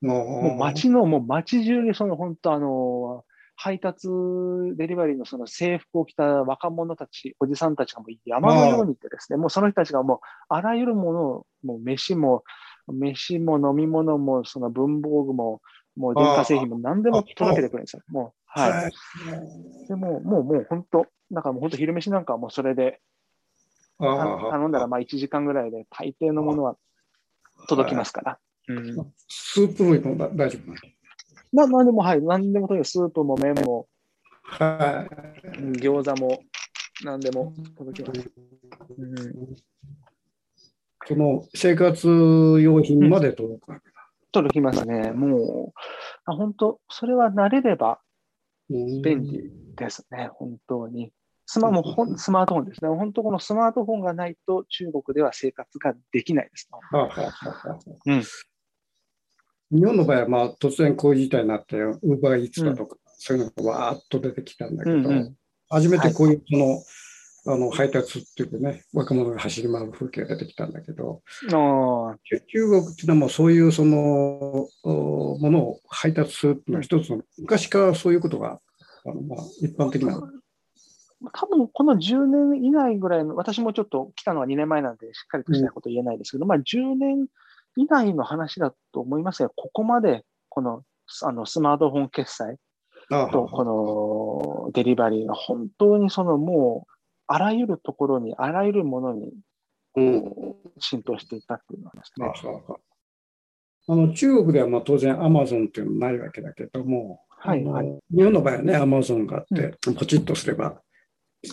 [0.00, 3.24] もうも街の、もう街中にその本当あの、
[3.56, 4.08] 配達
[4.76, 12.44] デリバリーのその制服を着た若者たち、おじさんたちがもう山のようにいてですね、もうその人たちがもうあらゆるものを、もう飯も、
[12.88, 15.62] 飯も飲み物も、その文房具も、
[15.96, 18.02] もう電化製品も何でも届けてくれるんですよ。
[18.08, 18.92] もう、はい。
[19.88, 23.00] でも、もう、もう本当、だからもう本当昼飯なんかはもうそれで、
[23.98, 26.76] 頼んだらまあ1時間ぐらいで大抵のものは
[27.68, 28.38] 届きますから。
[28.68, 30.72] うん、スープ類も大丈夫
[31.52, 32.22] な何でも、はい。
[32.22, 33.86] 何でもとにかくスープも麺も、
[34.42, 35.06] は
[35.44, 36.40] い、餃子も
[37.04, 38.30] 何でも届きます。
[38.98, 39.56] うん、
[41.06, 42.08] その生活
[42.60, 43.94] 用品まで届くわけだ。
[44.32, 45.12] 届きますね。
[45.12, 45.80] もう、
[46.24, 48.00] あ本当、それは慣れれば
[48.68, 51.12] 便利ですね、本当に。
[51.46, 52.90] スマもスマートフォンですね。
[52.90, 56.68] 本当、このスマートフォンがないと中国では生活ができないです。
[58.06, 58.20] うん、
[59.70, 65.36] 日本の場合は、まあ、突然こういう事態になって、ウーバーイーツだとか、うん、そういうのがわーっと出てきたんだけど、うんうん、
[65.70, 66.84] 初めてこういうその、はい
[67.48, 78.60] あの配達っていうね、若者が走り回る風景が出てきたんだけど、中国っていうのはもうそういうそのものを配達するっていうのは一つの、昔からそういうことが
[79.04, 80.20] あの、まあ、一般的な
[81.32, 87.26] 多分この10年以内ぐらいの、私もちょっと来たのは2年前なんで、しっかりとしたこと言えないですけど、うん、まあ10年
[87.76, 90.82] 以内の話だと思いますが、ここまでこの
[91.22, 92.58] あのスマートフォン決済
[93.08, 96.92] とこのデリバリーが本当にそのもう
[97.28, 99.32] あらゆるところに、あらゆるものに、
[100.78, 102.78] 浸透していたっていうのはですね。
[103.88, 110.80] あの中国ではまあ当然アマゾンっていうのはないわけだけども、はいはい、日本の場合はね、アマゾンがあって、うん、ポチッとすれば、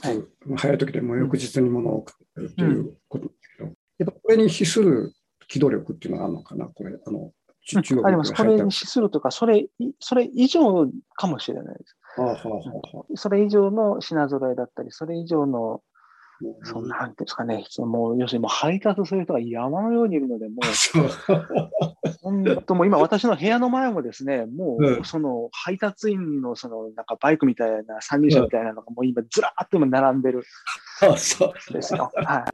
[0.01, 0.23] はい、
[0.57, 5.13] 早い時でも翌日に物を送るということですけど、うん、やっぱこれに資する
[5.47, 6.97] 機動力っていうのはあるのかな、これ。
[7.05, 7.31] あの
[7.65, 8.33] 中国あります。
[8.33, 9.67] これに資するとか、それ、
[9.99, 11.97] それ以上かもしれないです。
[13.15, 15.81] それ以上の品揃えだったり、それ以上の、
[16.63, 30.43] そんなんですかね、そのもう要するにもう配達する人が山のようにいるので、もう、本当もう今私の部屋の前もですね、もうその配達員のそのなんかバイクみたいな、三輪車みたいなのがもう今ずらーっと今並んでる。
[31.71, 32.11] ですよ。
[32.15, 32.45] は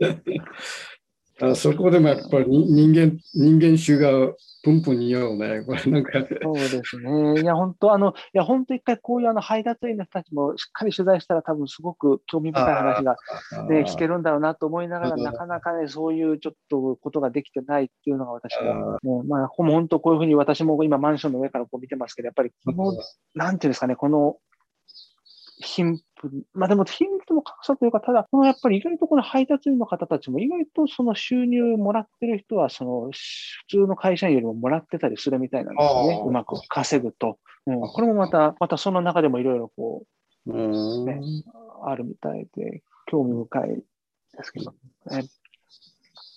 [1.40, 6.12] あそこでもやっぱり人間、人間種がプンプンに言うね、これなんか。
[6.42, 7.40] そうですね。
[7.40, 13.16] いや、本当、あの、いや、本当一回こういうあの配達員の人たちもしっかり取材したら多分すごく興味深い話が、
[13.68, 22.92] ね、聞けるんだろうなと思いながら、なかなかね、そういうちょっとことができてないっていうのが私は、もう、まあ、本当こういうふうに私も今マンションの上からこう見てますけど、やっぱりこの、
[23.34, 24.36] なんていうんですかね、この
[25.60, 33.18] 貧富、まあでも貧富の格差というか、ただ、やっぱり意外とこの配達員の方たちも意外とその収入もらってる人は、その普
[33.68, 36.22] 通の会社員よりももらってたりするみたいなんですよね。
[36.26, 37.38] うまく稼ぐと。
[37.66, 40.04] うん、これもまた、またその中でもいろいろこ
[40.46, 41.20] う、ね、
[41.84, 43.84] あるみたいで、興味深いで
[44.42, 44.72] すけど、
[45.10, 45.24] ね。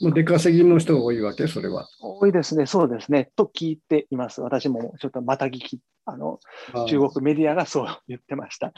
[0.02, 1.88] 出稼ぎの人が多いわけ、それは。
[2.02, 3.32] 多いですね、そうですね。
[3.36, 4.42] と聞いています。
[4.42, 6.40] 私もちょっとまた聞き、あの、
[6.88, 8.74] 中国メディアがそう言ってました。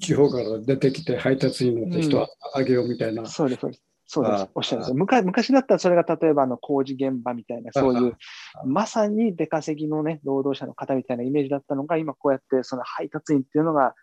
[0.00, 3.22] 地方から出てきて配達員の人はあげようみたいな。
[3.22, 3.82] うん、そうです、そうです。
[4.06, 4.48] そうです。
[4.54, 8.16] おっしゃると昔昔だったらそれが例えばあの工事現場みたいな、そういう、
[8.66, 13.94] まさに出稼ぎのね、労働者の方みたいなイメージだったのが、今こうやってその配達員っていうのが、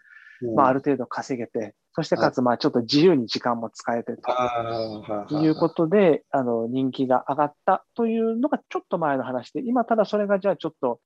[0.56, 4.14] まあ、ある程度稼げて、そしてかつ、まあ、ちょっと自由に時間も使えて
[5.28, 11.00] ということで、あの、人気が上がったというのがちょっと前の話で、今ただそれがじゃあちょっと、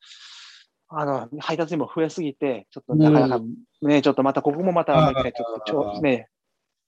[0.98, 3.48] あの、配達員も増えすぎて、ちょっとなかなかね、
[3.82, 6.30] うん、ちょっとまたここもまたちょっとね、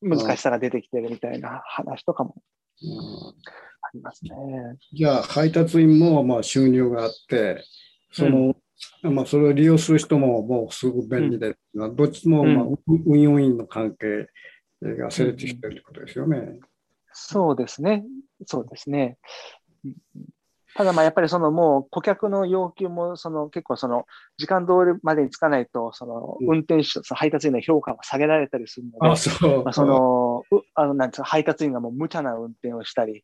[0.01, 2.35] 難しさが出てきてるみたいな話とかも
[2.79, 4.31] ありますね。
[4.93, 7.65] じゃあ、配達員もまあ収入があって、
[8.13, 8.55] その、
[9.03, 12.65] うん、まあ、それを利用する人ももうすごく便利で、うん、どっちもまあ
[13.05, 14.29] 運用員の関係
[14.81, 16.59] が成立してるってことですよね。
[17.11, 18.05] そうですね。
[18.45, 19.17] そうですね。
[20.75, 24.05] ただまあやっぱりそのもう顧客の要求もその結構その
[24.37, 29.63] 時間通りまでにつかないとその運転手、その配達員の評価が下げられたりするので、あそう。
[29.63, 30.43] まあ、その
[30.75, 33.23] あのなんつう配達員がもう無茶な運転をしたり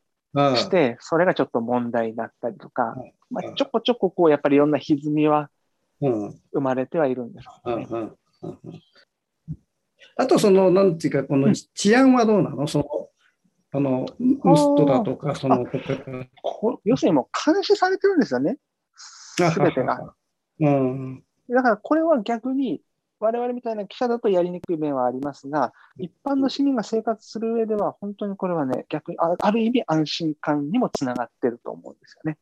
[0.56, 2.96] して、それがちょっと問題だったりとか、
[3.30, 5.50] まあ、ちょこちょここうやっぱりいろんな歪みは
[6.00, 8.10] 生まれてはいるんですね。
[10.16, 13.10] あとそのなんていうかこの治安はどうなの、その
[13.74, 15.66] あの、ムストだとか、その、
[16.86, 18.58] 要するにもう監視されてるんですよね。
[18.96, 20.14] すべてが。
[20.60, 21.24] うん。
[21.50, 22.82] だからこれは逆に、
[23.20, 32.38] 我々みたいな記者だとやりにくい面はありますが、一般の市民が生活する上では、本当にこれはね、逆にあ、ある意味安心感にもつながってると思うんですよね。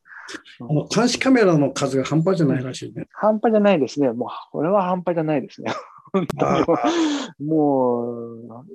[0.60, 3.08] あの監視カメラの数が半端じゃないらしいね。
[3.12, 4.12] 半端じゃないですね。
[4.12, 5.72] もう、これは半端じゃないですね。
[6.14, 7.48] 本当に。
[7.48, 8.04] も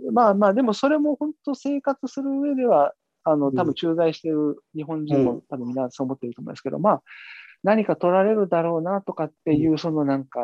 [0.09, 2.93] う、まあまあ、でもそれも本当生活する上では、
[3.24, 7.03] あの、多分駐在している日本人も多分皆そう思ってると思うんですけど、まあ、
[7.62, 10.41] 何か取られるだろうなとかっていう、そのなんか、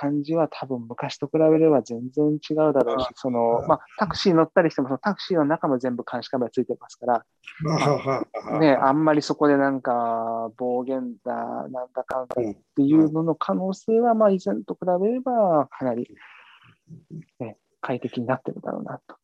[0.00, 16.08] 感じは多分昔と比べれば全然違うだろうし、その、まあ、タクシー乗ったりしても、そのタクシーの中も全部監視カメラついてますから、ね、あんまりそこでなんか暴言だ、なんだかんだっていうのの可能性は、まあ、以前と比べればかなり、
[17.40, 19.16] ね、快適になってるだろうなと。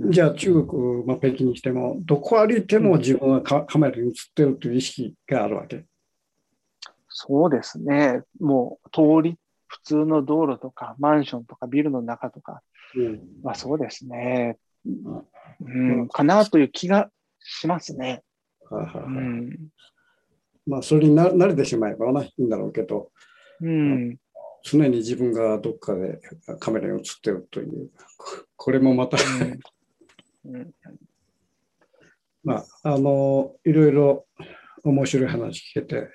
[0.00, 5.84] じゃあ中国、まあ、北京にしても、どこ歩いても自分はカメラに映ってるという意識があるわけ？
[7.08, 8.22] そうですね。
[8.40, 9.36] もう通り
[9.70, 12.62] 普通の道路とかマンションとかビルの中とか。
[13.42, 17.08] まあそうですね、うん、かなという気が
[17.38, 18.22] しますね。
[20.66, 23.10] まあそれにな慣れてしまえばいいんだろうけど、
[23.60, 24.16] うん、
[24.64, 26.20] 常に自分がどっかで
[26.58, 27.90] カメラに映ってるという。
[28.56, 29.16] これもまた
[30.44, 30.74] うん、
[32.42, 34.26] まああのいろいろ
[34.82, 36.08] 面白い話聞けて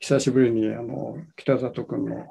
[0.00, 2.26] 久しぶりにあの北里君の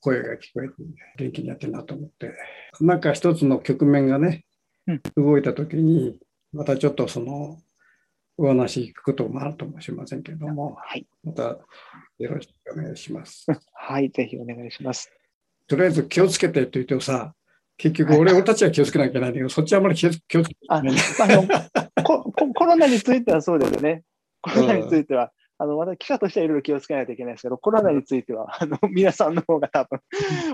[0.00, 0.74] 声が聞こえて
[1.18, 2.32] 元気にやってるなと思って
[2.80, 4.44] なんか一つの局面がね、
[4.86, 6.18] うん、動いた時に
[6.52, 7.58] またちょっとその
[8.38, 11.58] お話聞くこともあるともしれませんけども、はい、またよ
[12.18, 13.46] ろしくお願いします。
[13.72, 15.10] はい、ぜひお願いします。
[15.66, 17.34] とりあえず気をつけてと言ってもさ、
[17.78, 20.82] 結局俺、俺たちは気をつけなきゃいけないんだけど、そっちはあまり気をつけない、あ
[22.02, 22.32] コ。
[22.32, 24.02] コロナについてはそうですね。
[24.40, 30.00] コロナについては、あの、私、記者としてはいろいろ気をつけないといけないですけど、コロナについては、あの、皆さんの方が多分、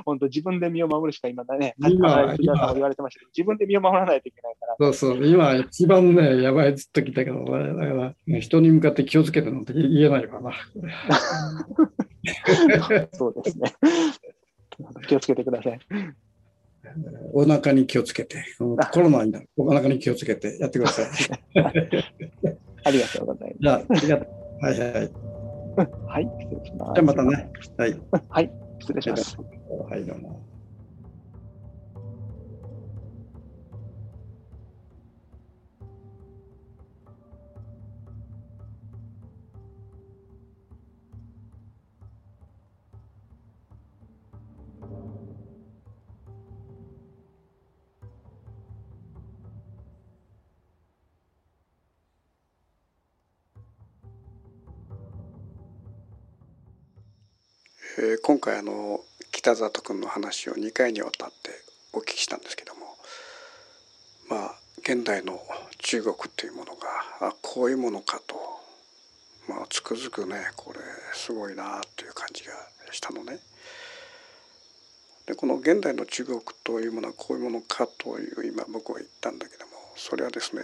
[0.04, 4.76] 本当自分で身を守るしか今だね、今、今さんも言われてましたけど、自分で身を守らないといけないから。
[4.78, 10.52] そうそう、今一番ね、やばいずっと聞いたけど、だから、人に向かって気をつけてなんて言えないかな。
[13.12, 13.74] そうですね。
[15.08, 15.80] 気をつけてください。
[17.32, 21.06] お腹に気をつけて、コロナになる、お腹に気をつけてやってください。
[22.84, 24.41] ありがとうございます。
[24.62, 24.90] はいはい。
[26.06, 26.92] はい、失礼します。
[26.94, 27.50] じゃあまたね。
[27.76, 28.00] はい。
[28.28, 29.36] はい、失礼します。
[29.90, 30.41] はい、どうも。
[57.98, 59.00] えー、今回あの
[59.32, 61.50] 北里君の話を2回にわたって
[61.92, 62.80] お聞きしたんですけども
[64.30, 65.38] まあ現代の
[65.78, 66.88] 中国というものが
[67.20, 68.34] あこういうものかと、
[69.46, 70.78] まあ、つくづくねこれ
[71.12, 72.52] すごいなという感じが
[72.92, 73.38] したのね。
[75.26, 80.62] でこの現代の中国というものはこういうものかという今僕は言ったんだけどもそれはですね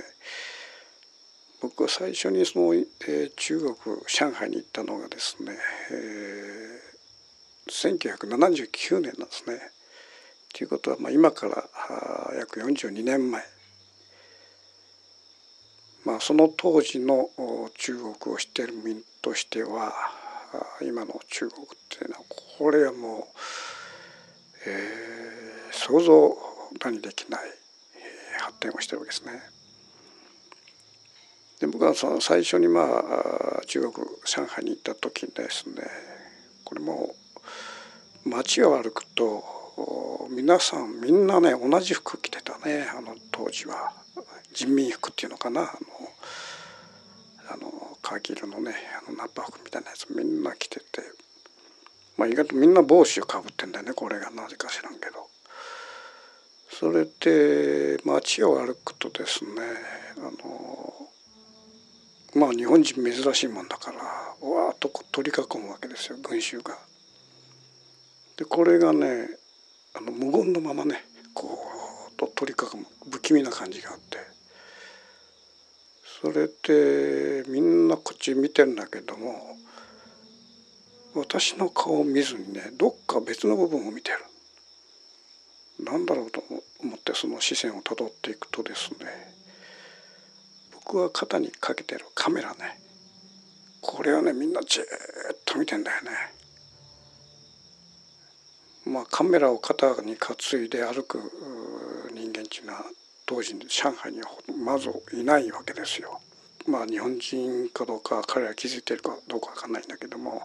[1.61, 3.75] 僕は最初にその、えー、中国
[4.07, 5.53] 上海に行ったのがですね、
[5.91, 6.88] え
[7.73, 9.59] 1979年なんですね。
[10.55, 11.65] ということは、まあ、今から
[12.39, 13.43] 約42年前、
[16.05, 17.31] まあ、その当時の
[17.77, 19.93] 中国を知っている民としては
[20.83, 22.23] 今の中国っていうのは
[22.59, 23.23] これはもう、
[24.67, 27.41] えー、想像にできない
[28.41, 29.59] 発展をしてるわけですね。
[31.61, 35.83] で僕はその最初にまあ中国上海に行った時ですね
[36.65, 37.15] これも
[38.29, 42.87] 街を歩くと皆さんみんなね同じ服着てたね。
[42.97, 43.93] あの当時は。
[44.53, 45.63] 人民服っていうのかな。
[45.63, 45.71] あの
[47.51, 48.75] あのカーキ色のね
[49.07, 50.85] あのナッパ服みたいなやつみんな着てて。
[52.17, 54.31] まあ意外とみんな帽子をかぶってんだよねこれが。
[54.31, 55.29] なぜか知らんけど。
[56.71, 59.51] それで街を歩くとですね
[60.19, 61.09] あの
[62.35, 66.77] まあ日本人珍しいもんだからわーっと取り囲むわけですよ群衆が。
[68.39, 69.29] でこれがね
[69.95, 71.59] あの無言のままねこ
[72.13, 74.19] うと取り囲む不気味な感じがあって
[76.23, 79.57] それでみんなこっち見てんだけども
[81.15, 84.19] 私の顔を見ずにねどっか別の部分を見てる。
[85.85, 86.43] なんだろうと
[86.83, 89.07] 思ってその視線をたどっていくとですね
[90.75, 92.81] 僕は肩にかけてるカメラね
[93.81, 94.87] これをねみんなじーっ
[95.45, 96.11] と見てんだよね。
[98.89, 101.19] まあ、カメラを肩に担いで歩く
[102.15, 102.85] 人間っていうのは
[103.27, 104.29] 当時上海には
[104.65, 106.21] まずいないわけですよ。
[106.67, 110.43] まあ日本人かどうか彼ら気づいてるかどうかわかんないんだけども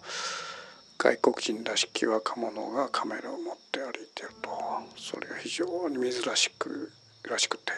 [0.97, 4.49] 外国人らしき若者がカメラを持って歩いてると
[4.97, 6.91] それが非常に珍しく
[7.29, 7.73] らしくて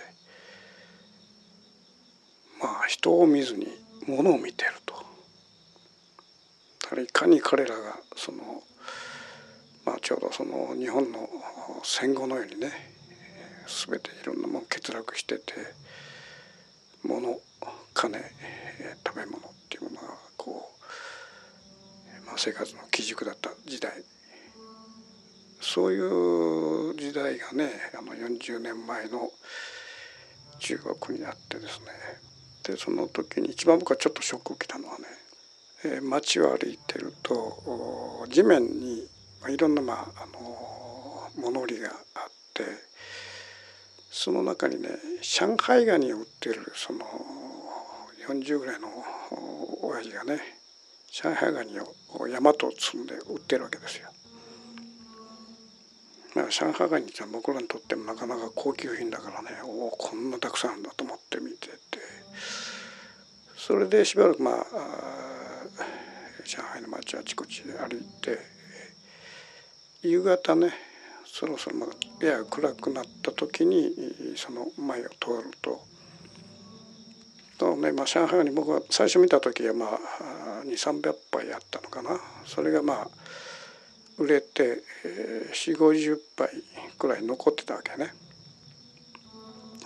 [2.61, 3.68] まあ人を見ずに
[4.07, 4.95] 物を見てると。
[7.01, 8.63] いかに彼らがその、
[9.86, 11.30] まあ、ちょうどその日本の
[11.84, 12.72] 戦後のようにね
[13.88, 15.54] 全ていろんなもの欠落してて
[17.04, 17.40] 物
[17.94, 18.20] 金
[19.06, 20.72] 食べ物っていうものがこ
[22.24, 23.92] う、まあ、生活の基軸だった時代。
[25.62, 29.32] そういう時代がねあの40年前の
[30.60, 31.88] 中国にあってですね。
[32.64, 39.08] でその時に一番僕はちょっとショックを受けたのはね街を歩いてると地面に
[39.42, 42.64] まあいろんな、まあ、あの物売りがあって
[44.10, 44.90] その中にね
[45.22, 47.00] 上海ガニを売ってるその
[48.28, 48.88] 40ぐらいの
[49.84, 50.40] 親父がね
[51.12, 54.10] 上海ガニを山と積んで売ってるわけですよ。
[56.36, 61.76] まあ、上海ガニって僕らにとってもなかなか高級品だからねおおこんなたくさんあるんだと思って見てて
[63.56, 64.66] それでしばらくまあ
[66.46, 68.55] 上海の街あちこちで歩いて
[70.10, 70.74] 夕方ね
[71.26, 71.89] そろそろ
[72.22, 73.91] やや暗くなった時に
[74.36, 75.82] その前を通ると
[77.58, 79.89] とねまあ、上海に僕は最初見た時はまあ
[80.66, 83.08] 2300杯あったのかなそれがまあ
[84.18, 84.82] 売れて
[85.53, 86.49] 4 5 0杯
[86.97, 88.14] くらい残ってたわけね。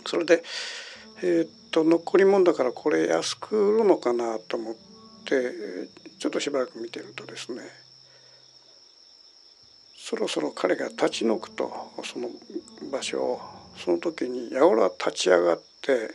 [0.06, 0.44] それで、
[1.24, 4.76] えー、っと残り物だからこれ安く売るのかなと思っ
[5.26, 5.52] て
[6.20, 7.62] ちょっとしばらく見てるとですね
[10.10, 11.72] そろそろ彼が立ち退くと
[12.04, 12.30] その
[12.92, 13.42] 場所を
[13.78, 16.10] その時に八百は立ち上がって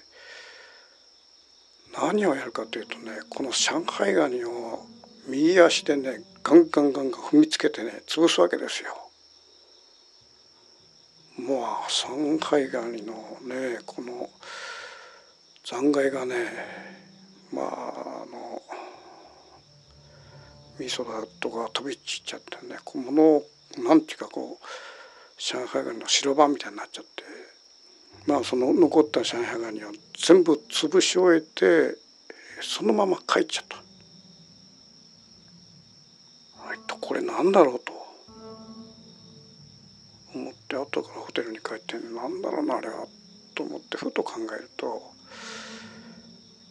[1.96, 4.80] 何をやるかというとねこの上海ガニを
[5.28, 8.90] 右足でねガンガンガンガン踏みつけてね潰すわけですよ。
[11.38, 13.12] もう上海ガニの
[13.44, 14.28] ねこの
[15.62, 16.34] 残骸がね
[17.52, 18.60] まああの
[20.80, 23.44] 味噌だとか飛び散っちゃってねこう物
[23.82, 24.64] なんていうかこう
[25.38, 27.24] 上海ガニの白番みたいになっちゃって
[28.26, 29.88] まあその残った上海ガニを
[30.26, 31.96] 全部潰し終えて
[32.62, 33.76] そのまま帰っちゃった。
[36.66, 37.92] はいとこれなんだろうと
[40.34, 43.06] 思って後からホテルに帰ってなんだろうなあれは
[43.54, 45.02] と思ってふと考えると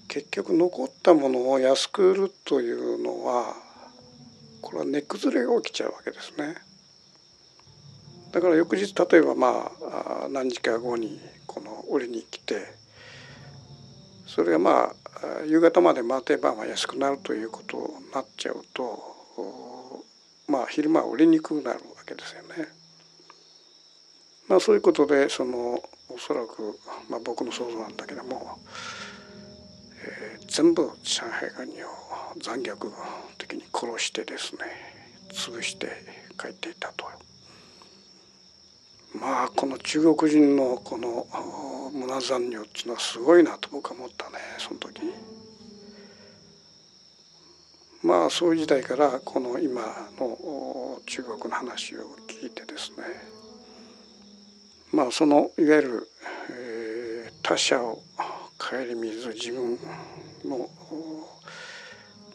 [0.07, 3.55] 結局残ったものを安く売るというのは
[4.61, 6.55] これは値崩れが起きちゃうわけですね。
[8.33, 12.65] だから翌日例えばまあ何時か後にこの売りに来て
[14.25, 20.03] それがまあ夕方まで待てばまあ安くなるということになっちゃうと
[20.47, 22.67] まあ昼間は売りにくくなるわけですよね。
[24.49, 25.79] まあそういうことでその
[26.09, 26.79] おそらく、
[27.09, 28.57] まあ、僕の想像なんだけども、
[30.05, 31.87] えー、全部上海ガニを
[32.41, 32.75] 残虐
[33.37, 34.61] 的に殺してですね
[35.31, 35.87] 潰して
[36.39, 37.32] 帰っていたと。
[39.19, 41.27] まあこの中国人のこの
[41.93, 45.01] 胸残尿っていうのはすごいなと僕は思ったねその時。
[48.01, 49.81] まあそういう時代からこの今
[50.19, 52.97] の中国の話を聞いてですね
[54.91, 56.09] まあそのいわゆる、
[56.51, 58.01] えー、他者を
[58.59, 59.77] 顧みず自分
[60.43, 60.69] の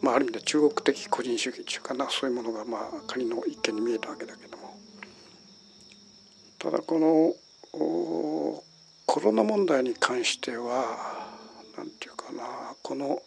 [0.00, 4.57] まあ、ある意味で中国的個人主義っていうかなそういうものがまあ仮の一見に見えたわけだけど
[6.58, 7.34] ただこの
[9.06, 11.28] コロナ問題に関しては
[11.76, 13.22] 何て言うかなこの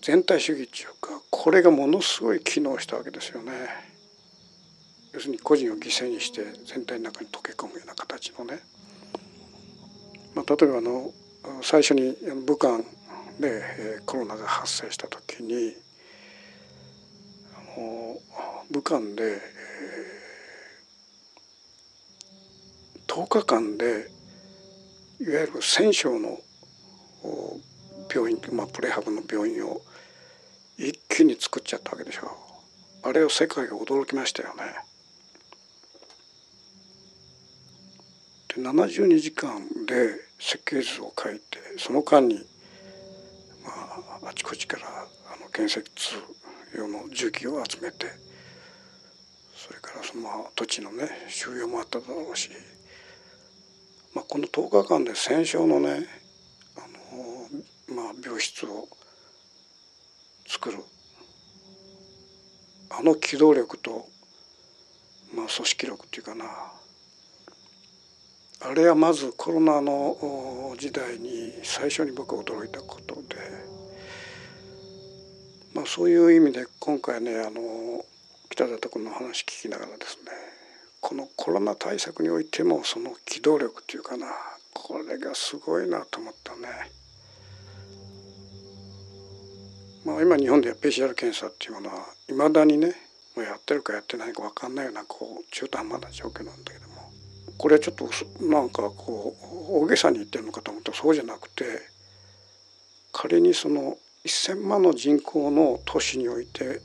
[0.00, 3.52] 全体主義っていうかこれがものすごい機能したわけですよね。
[5.12, 8.60] 要するに個人を犠牲にして全体の中に溶け込むような形のね。
[10.34, 11.10] まあ、例えばあの
[11.62, 12.14] 最初に
[12.46, 12.78] 武漢
[13.40, 15.74] でコロナが発生した時に
[18.70, 19.40] 武漢で
[23.08, 24.10] 10日間で
[25.20, 26.38] いわゆる1,000床の
[28.14, 29.80] 病院、まあ、プレハブの病院を
[30.78, 32.30] 一気に作っちゃったわけでしょ
[33.02, 34.62] あれを世界が驚きましたよね。
[38.54, 42.36] で72時間で設計図を書いてその間に
[43.64, 43.70] ま
[44.24, 45.90] ああちこちからあの建設
[46.76, 48.06] 用の重機を集めて
[49.56, 52.50] それからその土地のね収容もあっただろうし、
[54.18, 56.08] まあ、この10日間で戦勝のね
[56.76, 56.80] あ
[57.92, 58.88] のまあ、病室を
[60.44, 60.78] 作る。
[62.90, 64.08] あの機動力と、
[65.32, 66.46] まあ、組織力っていうかな。
[68.60, 73.36] あれはまずコロナの時代に最初に僕は驚いたことで、
[75.76, 78.04] まあ、そういう意味で今回ねあの
[78.50, 80.57] 北里君の話聞きながらですね。
[81.00, 84.26] このコロナ対策においてもその機動力っていうかな
[84.74, 86.68] これがすごいなと思ったね。
[90.04, 92.94] まあ、今日本では PCR 検査っていうものはいまだにね
[93.36, 97.10] もうやってるかやってないか分かんないようなこう中途半端な状況なんだけども
[97.58, 98.08] これはちょっと
[98.44, 99.36] なんかこ
[99.70, 101.64] う大げさに言ってるのかと思ったらそうじゃなくて
[103.12, 106.80] 仮にその1,000万の人口の都市において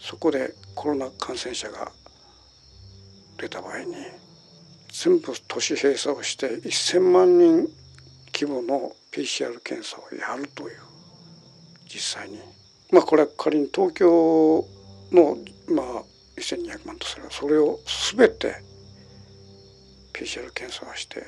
[0.00, 1.90] そこでコロナ感染者が
[3.38, 3.94] 出た場合に
[4.92, 7.68] 全部都市閉鎖をして1,000万人
[8.32, 10.78] 規模の PCR 検査をやるという
[11.88, 12.38] 実際に
[12.90, 14.64] まあこれは仮に東京
[15.12, 16.02] のまあ
[16.36, 17.78] 1,200万とすればそれを
[18.16, 18.56] 全て
[20.12, 21.22] PCR 検査をして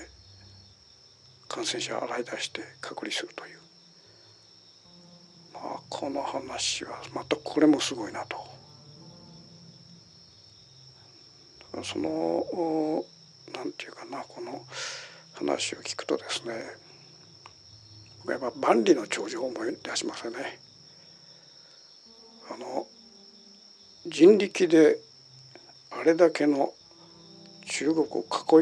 [1.48, 3.58] 感染者を洗い出して隔離するという、
[5.54, 8.36] まあ、この話はまたこれもすごいなと。
[11.84, 13.04] その
[13.54, 14.64] なんていうかなこの
[15.34, 16.54] 話を聞くとですね
[18.24, 20.58] 僕はやっぱ万里の長城を思い出しますよね。
[22.50, 22.86] あの
[24.06, 24.98] 人力で
[25.90, 26.72] あれだけの
[27.66, 28.14] 中国を囲い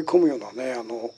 [0.05, 1.11] 込むようなねあの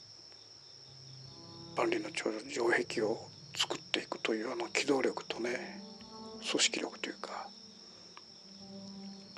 [1.76, 3.18] 万里の長城壁を
[3.56, 5.80] 作っていくというあの機動力とね
[6.50, 7.48] 組織力というか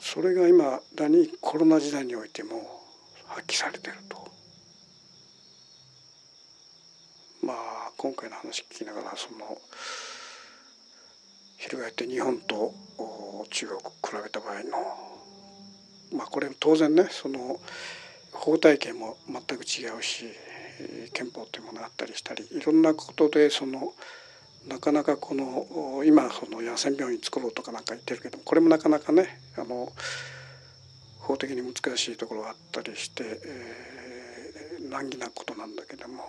[0.00, 2.80] それが今だにコロナ時代においても
[3.26, 4.18] 発揮されてると。
[7.42, 9.58] まあ今回の話聞きながらその
[11.58, 12.74] 翻って日本と
[13.50, 17.60] 中国比べた場合のまあこれ当然ねその
[18.32, 20.26] 法体系も全く違うし
[21.12, 23.92] 憲法というものがあったりしたりいろんなことでその
[24.68, 29.92] なかなかこの今その野戦病院作ろうとかなんか言ってるけどこれもなかなかねあの
[31.18, 36.22] 法的に難しいところがあったりして、えー、難儀なことなんだけども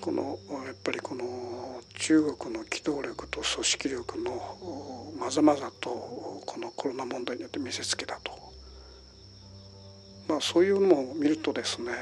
[0.00, 5.90] このやっぱりこの中国の機動力と組織力のまざまざと
[6.44, 8.32] このコロナ問題によって見せつけたと、
[10.28, 11.92] まあ、そういうのを見るとですね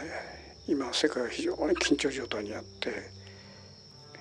[0.66, 3.19] 今世界は非常に緊張状態にあって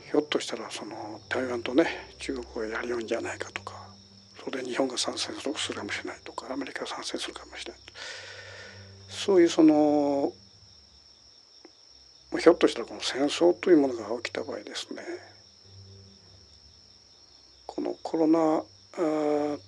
[0.09, 1.85] ひょっとしたらその台湾とね
[2.17, 3.75] 中国がやるようんじゃないかとか
[4.43, 7.81] それで日本が参戦するかもしれないとかアメリカが参戦するかもしれない
[9.07, 10.31] そういうその
[12.39, 15.03] ひょっとしたらこの戦争というものが起きた場合ですね
[17.67, 18.63] このコロナ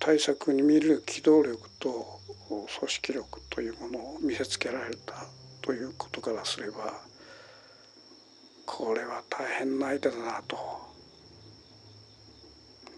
[0.00, 5.14] 対策に見る機動力と組織力というものを見せつけられた
[5.60, 7.00] ということからすれば
[8.66, 10.56] これは大変な相手だなと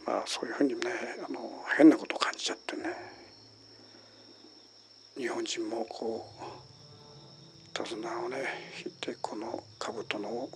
[0.06, 0.80] まあそういうふうにね
[1.26, 1.38] あの
[1.76, 2.82] 変なことを感じちゃってね
[5.16, 8.36] 日本人もこう手綱をね
[8.84, 10.48] 引いてこの兜のを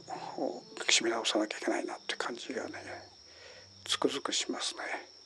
[0.88, 2.72] 締め直さなきゃいけないなって感じがね
[3.84, 5.17] つくづくしますね。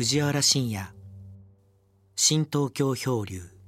[0.00, 0.86] 藤原信也。
[2.16, 3.59] 新東京漂流。